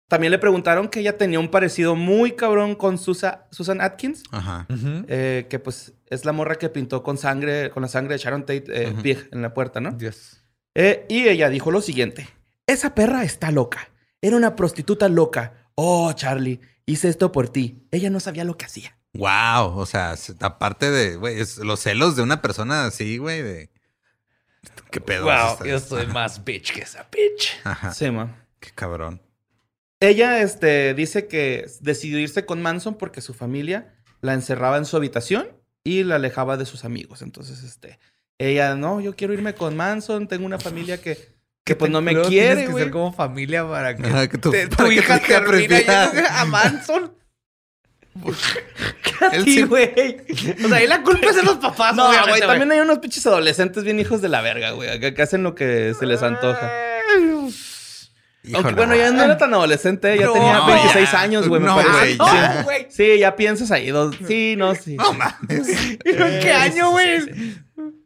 [0.06, 4.66] también le preguntaron que ella tenía un parecido muy cabrón con Susa- Susan Atkins, Ajá.
[5.08, 8.42] eh, que pues es la morra que pintó con sangre, con la sangre de Sharon
[8.42, 8.94] Tate eh.
[9.02, 9.96] Pig en la puerta, ¿no?
[10.74, 12.28] Eh, y ella dijo lo siguiente:
[12.66, 13.88] Esa perra está loca.
[14.20, 15.68] Era una prostituta loca.
[15.74, 16.60] Oh, Charlie,
[16.90, 17.86] hice esto por ti.
[17.90, 18.96] Ella no sabía lo que hacía.
[19.12, 23.70] Wow, o sea, aparte de, güey, es los celos de una persona así, güey, de...
[24.90, 25.24] ¿Qué pedo?
[25.24, 27.58] Wow, yo soy más bitch que esa bitch.
[27.64, 27.92] Ajá.
[27.92, 28.46] Sí, ma.
[28.60, 29.20] Qué cabrón.
[30.00, 34.96] Ella este, dice que decidió irse con Manson porque su familia la encerraba en su
[34.96, 35.48] habitación
[35.84, 37.22] y la alejaba de sus amigos.
[37.22, 37.98] Entonces, este,
[38.38, 40.28] ella, no, yo quiero irme con Manson.
[40.28, 41.18] Tengo una familia que,
[41.64, 44.50] que pues no me quiere, Tienes que ser como familia para que, Ajá, que tu-
[44.50, 47.12] te- tu, para que tu hija yendo a Manson.
[49.44, 50.16] Sí, sí- güey.
[50.64, 51.94] O sea, ahí la culpa es de los papás.
[51.94, 55.22] No, güey, también hay unos pinches adolescentes bien hijos de la verga, güey, que que
[55.22, 56.72] hacen lo que se les antoja.
[58.54, 61.20] Aunque bueno, ya no era tan adolescente, ya No, tenía 26 ya.
[61.20, 61.60] años, güey.
[61.60, 61.92] me No, parece.
[61.98, 62.18] güey, Sí.
[62.18, 62.62] ya.
[62.62, 62.86] güey.
[62.88, 63.90] Sí, ya piensas ahí.
[63.90, 64.16] Dos...
[64.26, 64.96] Sí, no, sí.
[64.96, 65.68] No mames.
[66.04, 67.18] ¿En qué año, güey?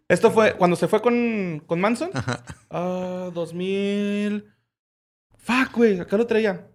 [0.09, 2.11] Esto fue cuando se fue con, con Manson.
[2.71, 4.45] Ah, 2000.
[5.39, 6.01] Fuck, güey.
[6.01, 6.67] Acá lo traía.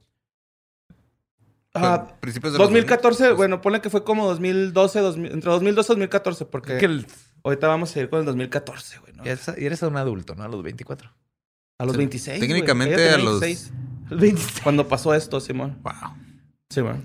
[1.76, 3.38] Ah, Principios de los 2014, 2000.
[3.38, 7.06] bueno, ponle que fue como 2012, 2000 entre 2012 y 2014, porque Que el-
[7.44, 9.14] ahorita vamos a ir con el 2014, güey.
[9.14, 9.24] ¿no?
[9.24, 10.44] y eres, y eres un adulto, ¿no?
[10.44, 11.12] A los 24.
[11.78, 12.40] A los Sí, 26.
[12.40, 13.72] técnicamente a los- 26
[14.64, 15.78] Cuando pasó esto, Simón.
[15.84, 15.94] Wow.
[16.72, 17.04] Simón.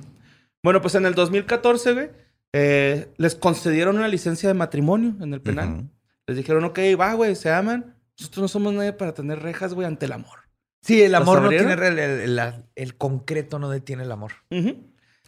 [0.63, 2.11] Bueno, pues en el 2014, güey,
[2.55, 5.91] eh, les concedieron una licencia de matrimonio en el penal.
[6.27, 7.97] Les dijeron, ok, va, güey, se aman.
[8.19, 10.41] Nosotros no somos nadie para tener rejas, güey, ante el amor.
[10.83, 11.73] Sí, el ¿Los amor no tiene...
[11.73, 14.33] El, el- el- la- el concreto no detiene el amor.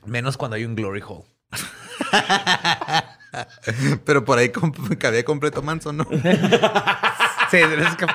[0.05, 1.25] Menos cuando hay un glory hole.
[4.05, 4.51] Pero por ahí
[4.99, 6.07] cabía completo Manson, ¿no?
[7.51, 8.07] Sí, es que...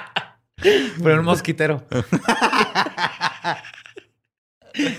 [1.03, 1.83] Pero un mosquitero.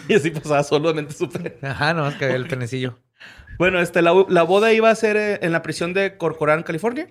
[0.09, 1.59] Y así pasaba solamente súper.
[1.63, 2.99] Ajá, nomás que había el penecillo.
[3.59, 7.09] Bueno, este, la, la boda iba a ser eh, en la prisión de Corcoran, California.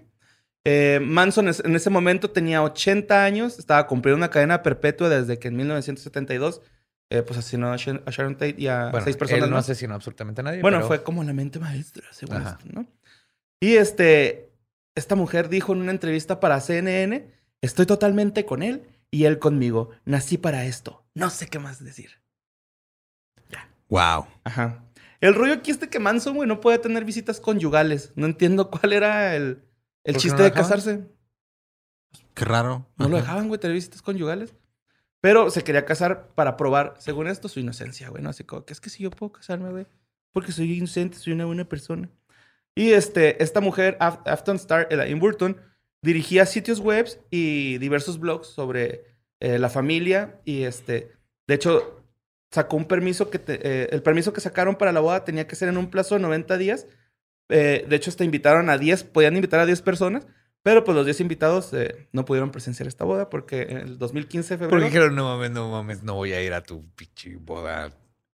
[0.64, 5.48] Eh, Manson en ese momento tenía 80 años, estaba cumpliendo una cadena perpetua desde que
[5.48, 6.62] en 1972
[7.10, 9.56] eh, pues asesinó a, Sharon- a Sharon Tate y a Bueno, seis personas él no
[9.58, 9.66] más.
[9.66, 10.62] asesinó absolutamente a nadie.
[10.62, 12.52] Bueno, pero- fue como la mente maestra, según Ajá.
[12.60, 12.88] esto, ¿no?
[13.60, 14.52] Y este,
[14.96, 17.28] esta mujer dijo en una entrevista para CNN,
[17.62, 19.90] estoy totalmente con él y él conmigo.
[20.06, 21.04] Nací para esto.
[21.16, 22.12] No sé qué más decir.
[23.90, 24.26] Wow.
[24.46, 24.84] Ajá.
[25.20, 28.14] El rollo aquí es de que Manson, güey, no puede tener visitas conyugales.
[28.16, 29.64] No entiendo cuál era el,
[30.04, 30.70] el ¿Por qué chiste no de dejaban?
[30.70, 31.08] casarse.
[32.34, 32.88] Qué raro.
[32.98, 34.54] No lo dejaban, güey, tener visitas conyugales.
[35.22, 38.30] Pero se quería casar para probar, según esto, su inocencia, güey, ¿no?
[38.30, 39.86] Así como que es que si yo puedo casarme, güey,
[40.32, 42.10] porque soy inocente, soy una buena persona.
[42.74, 45.58] Y este, esta mujer, Af- Afton Star, Elaine Burton,
[46.02, 49.06] dirigía sitios webs y diversos blogs sobre
[49.40, 50.42] eh, la familia.
[50.46, 51.12] Y este,
[51.48, 52.04] de hecho,
[52.50, 55.56] sacó un permiso que te- eh, el permiso que sacaron para la boda tenía que
[55.56, 56.88] ser en un plazo de 90 días.
[57.52, 60.26] Eh, de hecho, hasta invitaron a 10, podían invitar a 10 personas,
[60.64, 64.54] pero pues los 10 invitados eh, no pudieron presenciar esta boda porque en el 2015
[64.54, 64.70] de febrero.
[64.70, 67.92] Porque dijeron, no mames, no mames, no voy a ir a tu pinche boda.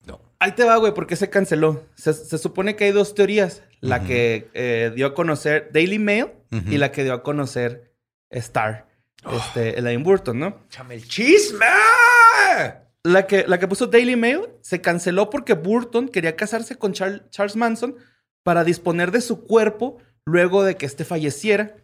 [0.07, 0.21] No.
[0.41, 1.85] Ahí te va, güey, porque se canceló.
[1.95, 3.63] Se, se supone que hay dos teorías.
[3.81, 6.27] La que eh, dio a conocer Daily Mail
[6.69, 7.93] y la que dio a conocer
[8.31, 8.87] Star,
[9.33, 10.59] este, Elaine Burton, ¿no?
[10.69, 11.67] ¡Chame el chisme!
[13.05, 17.29] La que, la que puso Daily Mail se canceló porque Burton quería casarse con Char-
[17.31, 17.97] Charles Manson
[18.43, 21.77] para disponer de su cuerpo luego de que este falleciera.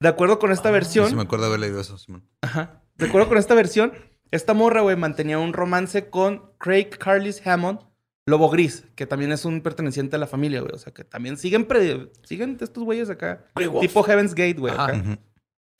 [0.00, 2.24] De acuerdo con esta versión, Sí me acuerdo haber leído eso, Simón.
[2.42, 2.82] Ajá.
[2.96, 3.92] De acuerdo con esta versión,
[4.30, 7.80] esta morra, güey, mantenía un romance con Craig Carlis Hammond,
[8.26, 10.72] Lobo Gris, que también es un perteneciente a la familia, güey.
[10.74, 13.44] O sea, que también siguen, pre- siguen estos güeyes acá.
[13.80, 14.72] Tipo Heaven's Gate, güey.
[14.72, 14.84] Ajá.
[14.86, 14.96] acá.
[14.98, 15.16] Ujú.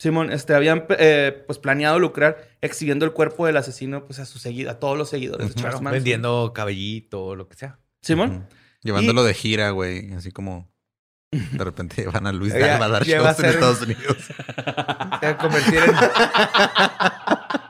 [0.01, 4.69] Simón, este, habían eh, pues planeado lucrar exhibiendo el cuerpo del asesino, pues a segui-
[4.69, 5.61] a todos los seguidores de Ujú.
[5.61, 5.93] Charles Manson.
[5.93, 7.79] vendiendo cabellito, lo que sea.
[8.03, 8.49] Simón.
[8.83, 10.13] Llevándolo de gira, güey.
[10.15, 10.71] Así como
[11.31, 14.17] de repente van a Luis Ya- Dalma a dar a shows en Estados Unidos.
[14.27, 15.95] Se va a convertir en...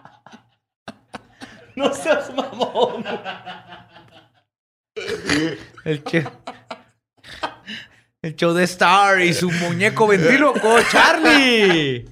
[1.75, 3.03] No seas mamón.
[5.85, 6.29] El, che-
[8.21, 12.05] el show de Star y su muñeco ventríloco, Charlie.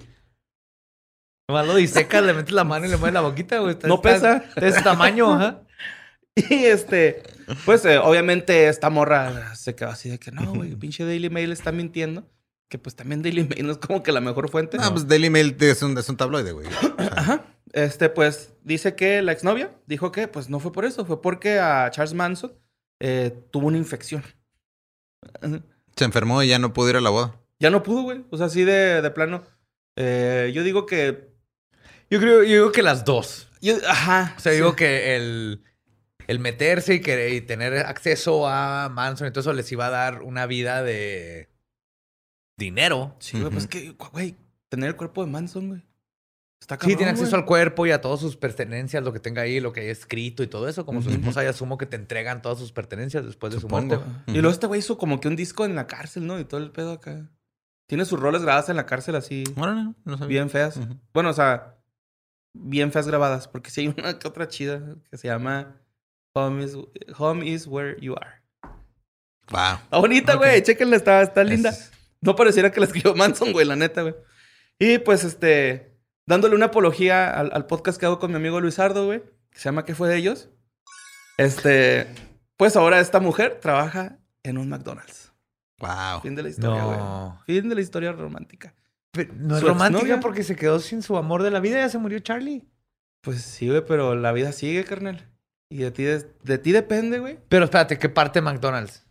[1.49, 3.77] Nomás lo disecas, le metes la mano y le mueves la boquita, güey.
[3.85, 4.37] No está- pesa.
[4.49, 5.61] está De ese tamaño, ajá.
[6.37, 7.23] Y este,
[7.65, 11.53] pues eh, obviamente esta morra se quedó así de que no, güey, pinche Daily Mail
[11.53, 12.29] está mintiendo.
[12.69, 14.79] Que pues también Daily Mail no es como que la mejor fuente.
[14.79, 16.69] No, pues Daily Mail es un, es un tabloide, güey.
[17.17, 17.45] Ajá.
[17.73, 21.05] Este, pues, dice que la exnovia dijo que, pues, no fue por eso.
[21.05, 22.53] Fue porque a Charles Manson
[23.01, 24.23] eh, tuvo una infección.
[25.97, 27.37] Se enfermó y ya no pudo ir a la boda.
[27.59, 28.25] Ya no pudo, güey.
[28.31, 29.43] O sea, así de, de plano.
[29.97, 31.29] Eh, yo digo que...
[32.09, 33.49] Yo creo, yo digo que las dos.
[33.61, 34.35] yo- ajá.
[34.37, 34.59] O sea, sí.
[34.59, 35.63] digo que el,
[36.31, 39.91] el meterse y, que, y tener acceso a Manson y todo eso les iba a
[39.91, 41.49] dar una vida de
[42.57, 43.17] dinero.
[43.19, 44.37] Sí, güey, pues que, güey,
[44.69, 45.87] tener el cuerpo de Manson, güey.
[46.61, 47.41] Está Sí, cabrón, tiene acceso güey.
[47.41, 50.43] al cuerpo y a todas sus pertenencias, lo que tenga ahí, lo que haya escrito
[50.43, 50.85] y todo eso.
[50.85, 51.19] Como su Ujú.
[51.19, 53.99] esposa, y asumo que te entregan todas sus pertenencias después de su muerte.
[54.27, 56.39] Y luego este güey hizo como que un disco en la cárcel, ¿no?
[56.39, 57.31] Y todo el pedo acá.
[57.87, 60.29] Tiene sus roles grabadas en la cárcel así, Órale, no, no sabía.
[60.29, 60.79] bien feas.
[61.13, 61.77] Bueno, o sea,
[62.53, 63.49] bien feas grabadas.
[63.49, 65.81] Porque sí hay una que otra chida que se llama
[66.35, 66.77] Home is,
[67.19, 68.41] Home is Where You Are.
[69.51, 69.79] Wow.
[69.85, 70.63] Está bonita, güey.
[70.63, 71.71] Chéquenla, está, está linda.
[71.71, 74.15] Es- No pareciera que la escribió Manson, güey, la neta, güey.
[74.79, 79.07] Y pues, este, dándole una apología al, al podcast que hago con mi amigo Luisardo,
[79.07, 80.49] güey, que se llama ¿Qué fue de ellos?
[81.37, 82.07] Este,
[82.57, 85.33] pues ahora esta mujer trabaja en un McDonald's.
[85.81, 86.21] Wow.
[86.23, 86.99] Fin de la historia, güey.
[86.99, 87.41] No.
[87.47, 88.75] Fin de la historia romántica.
[89.13, 91.79] Pero No es romántica porque se quedó sin su amor de la vida.
[91.79, 92.69] Ya se murió Charlie.
[93.23, 95.27] Pues sí, güey, pero la vida sigue, carnal.
[95.71, 97.39] Y de ti, de, de ti depende, güey.
[97.49, 99.07] Pero espérate, ¿qué parte de McDonald's?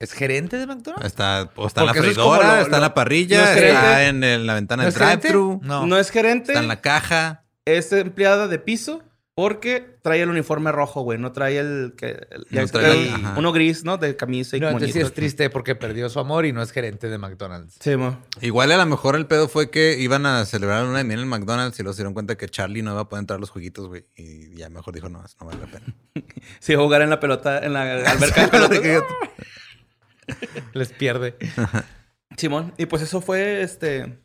[0.00, 1.06] ¿Es gerente de McDonald's?
[1.06, 2.94] Está, o está en la Porque eso es como freidora, lo- está en lo- la
[2.94, 3.60] parrilla, ¿no es está
[3.92, 4.06] gerente?
[4.08, 5.28] en, el- la ventana ¿No del es gerente?
[5.28, 5.86] drive-thru, No.
[5.86, 7.44] No es gerente, está en la caja.
[7.64, 9.02] es empleada de piso
[9.34, 11.18] porque trae el uniforme rojo, güey.
[11.18, 11.94] No trae el...
[11.96, 13.96] Que, el- No trae el- uno gris, ¿no?
[13.96, 16.70] De camisa y No, entonces sí es triste porque perdió su amor y no es
[16.70, 17.76] gerente de McDonald's.
[17.80, 18.18] Sí, mo.
[18.42, 21.20] Igual a lo mejor el pedo fue que iban a celebrar la luna de miel
[21.20, 23.38] en el McDonald's y luego se dieron cuenta que Charlie no iba a poder entrar
[23.38, 24.04] a los jueguitos, güey.
[24.16, 25.86] Y ya mejor dijo, no, no vale la pena.
[26.60, 28.48] Sí, jugar en la pelota, en la alberca de
[28.80, 29.04] pelotas.
[30.72, 31.36] Les pierde.
[32.36, 32.74] Simón.
[32.78, 34.18] Y pues eso fue, este...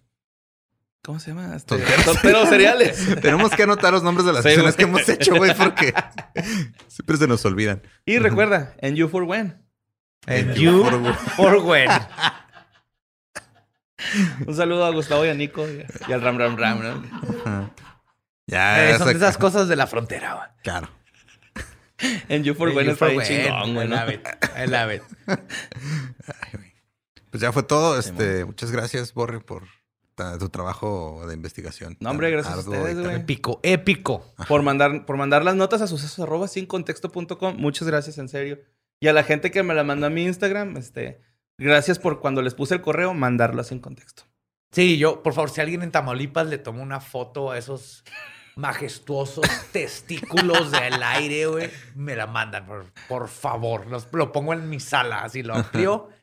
[1.08, 1.56] ¿Cómo se llama?
[1.56, 2.50] Este, Tonteros.
[2.50, 3.16] Cereales.
[3.22, 4.76] Tenemos que anotar los nombres de las Sí, acciones güey.
[4.76, 5.94] que hemos hecho, güey, porque
[6.90, 7.82] siempre se nos olvidan.
[8.06, 9.58] Y recuerda, en You for When.
[10.26, 10.84] And you
[11.38, 11.90] for when.
[14.46, 17.40] Un saludo a Gustavo y a Nico y, al Ram Ram Ram, ¿no?
[17.46, 17.72] Ajá.
[18.46, 20.48] Ya, Eh, son de esas cosas de la frontera, güey.
[20.62, 20.90] Claro.
[22.28, 23.46] En You for And When you está for bien when.
[23.46, 25.04] chingón, güey, I love it.
[27.30, 27.98] Pues ya fue todo.
[27.98, 29.64] Este, muchas gracias, Borre, por
[30.40, 31.96] tu trabajo de investigación.
[32.00, 33.16] No, hombre, gracias a ustedes, güey.
[33.16, 34.24] Épico, épico.
[34.48, 37.56] Por mandar, por mandar las notas a sucesos arroba sin contexto.com.
[37.58, 38.60] Muchas gracias, en serio.
[39.00, 41.22] Y a la gente que me la mandó a mi Instagram, este,
[41.60, 44.24] gracias por cuando les puse el correo, mandarlo sin contexto.
[44.72, 48.04] Sí, yo, por favor, si alguien en Tamaulipas le toma una foto a esos
[48.56, 53.88] majestuosos testículos del aire, güey, me la mandan, por, por favor.
[53.88, 56.10] Los- lo pongo en mi sala, así lo amplío.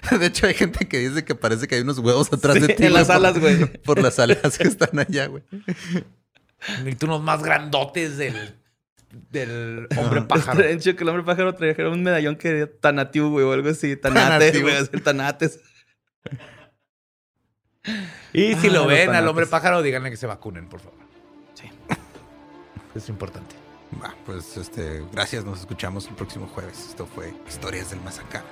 [0.18, 2.74] De hecho, hay gente que dice que parece que hay unos huevos atrás Sí, de
[2.74, 2.86] ti.
[2.86, 3.66] en las por- alas, güey.
[3.82, 5.42] Por las alas que están allá, güey.
[6.78, 8.56] Necesito unos más grandotes del,
[9.30, 10.62] del hombre pájaro.
[10.62, 13.68] Bien chido que el hombre pájaro trajera un medallón que era Tanatiu, güey, o algo
[13.70, 13.96] así.
[13.96, 14.62] Tanates, Tanatiu.
[14.62, 15.60] güey, Tanates.
[18.32, 20.98] Y si Ah, lo los ven al hombre pájaro, díganle que se vacunen, por favor.
[21.54, 21.70] Sí.
[22.94, 23.54] Es importante.
[24.02, 25.44] Va, pues este, gracias.
[25.44, 26.88] Nos escuchamos el próximo jueves.
[26.90, 28.44] Esto fue Historias del Más Acá.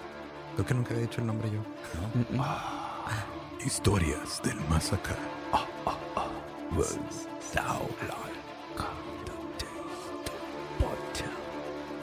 [0.57, 1.61] Creo que nunca había dicho el nombre yo.
[3.63, 5.15] Historias del Más Acá.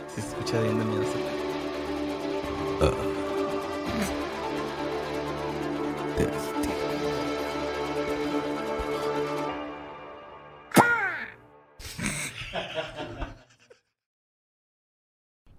[0.08, 1.04] Se escucha bien de miedo.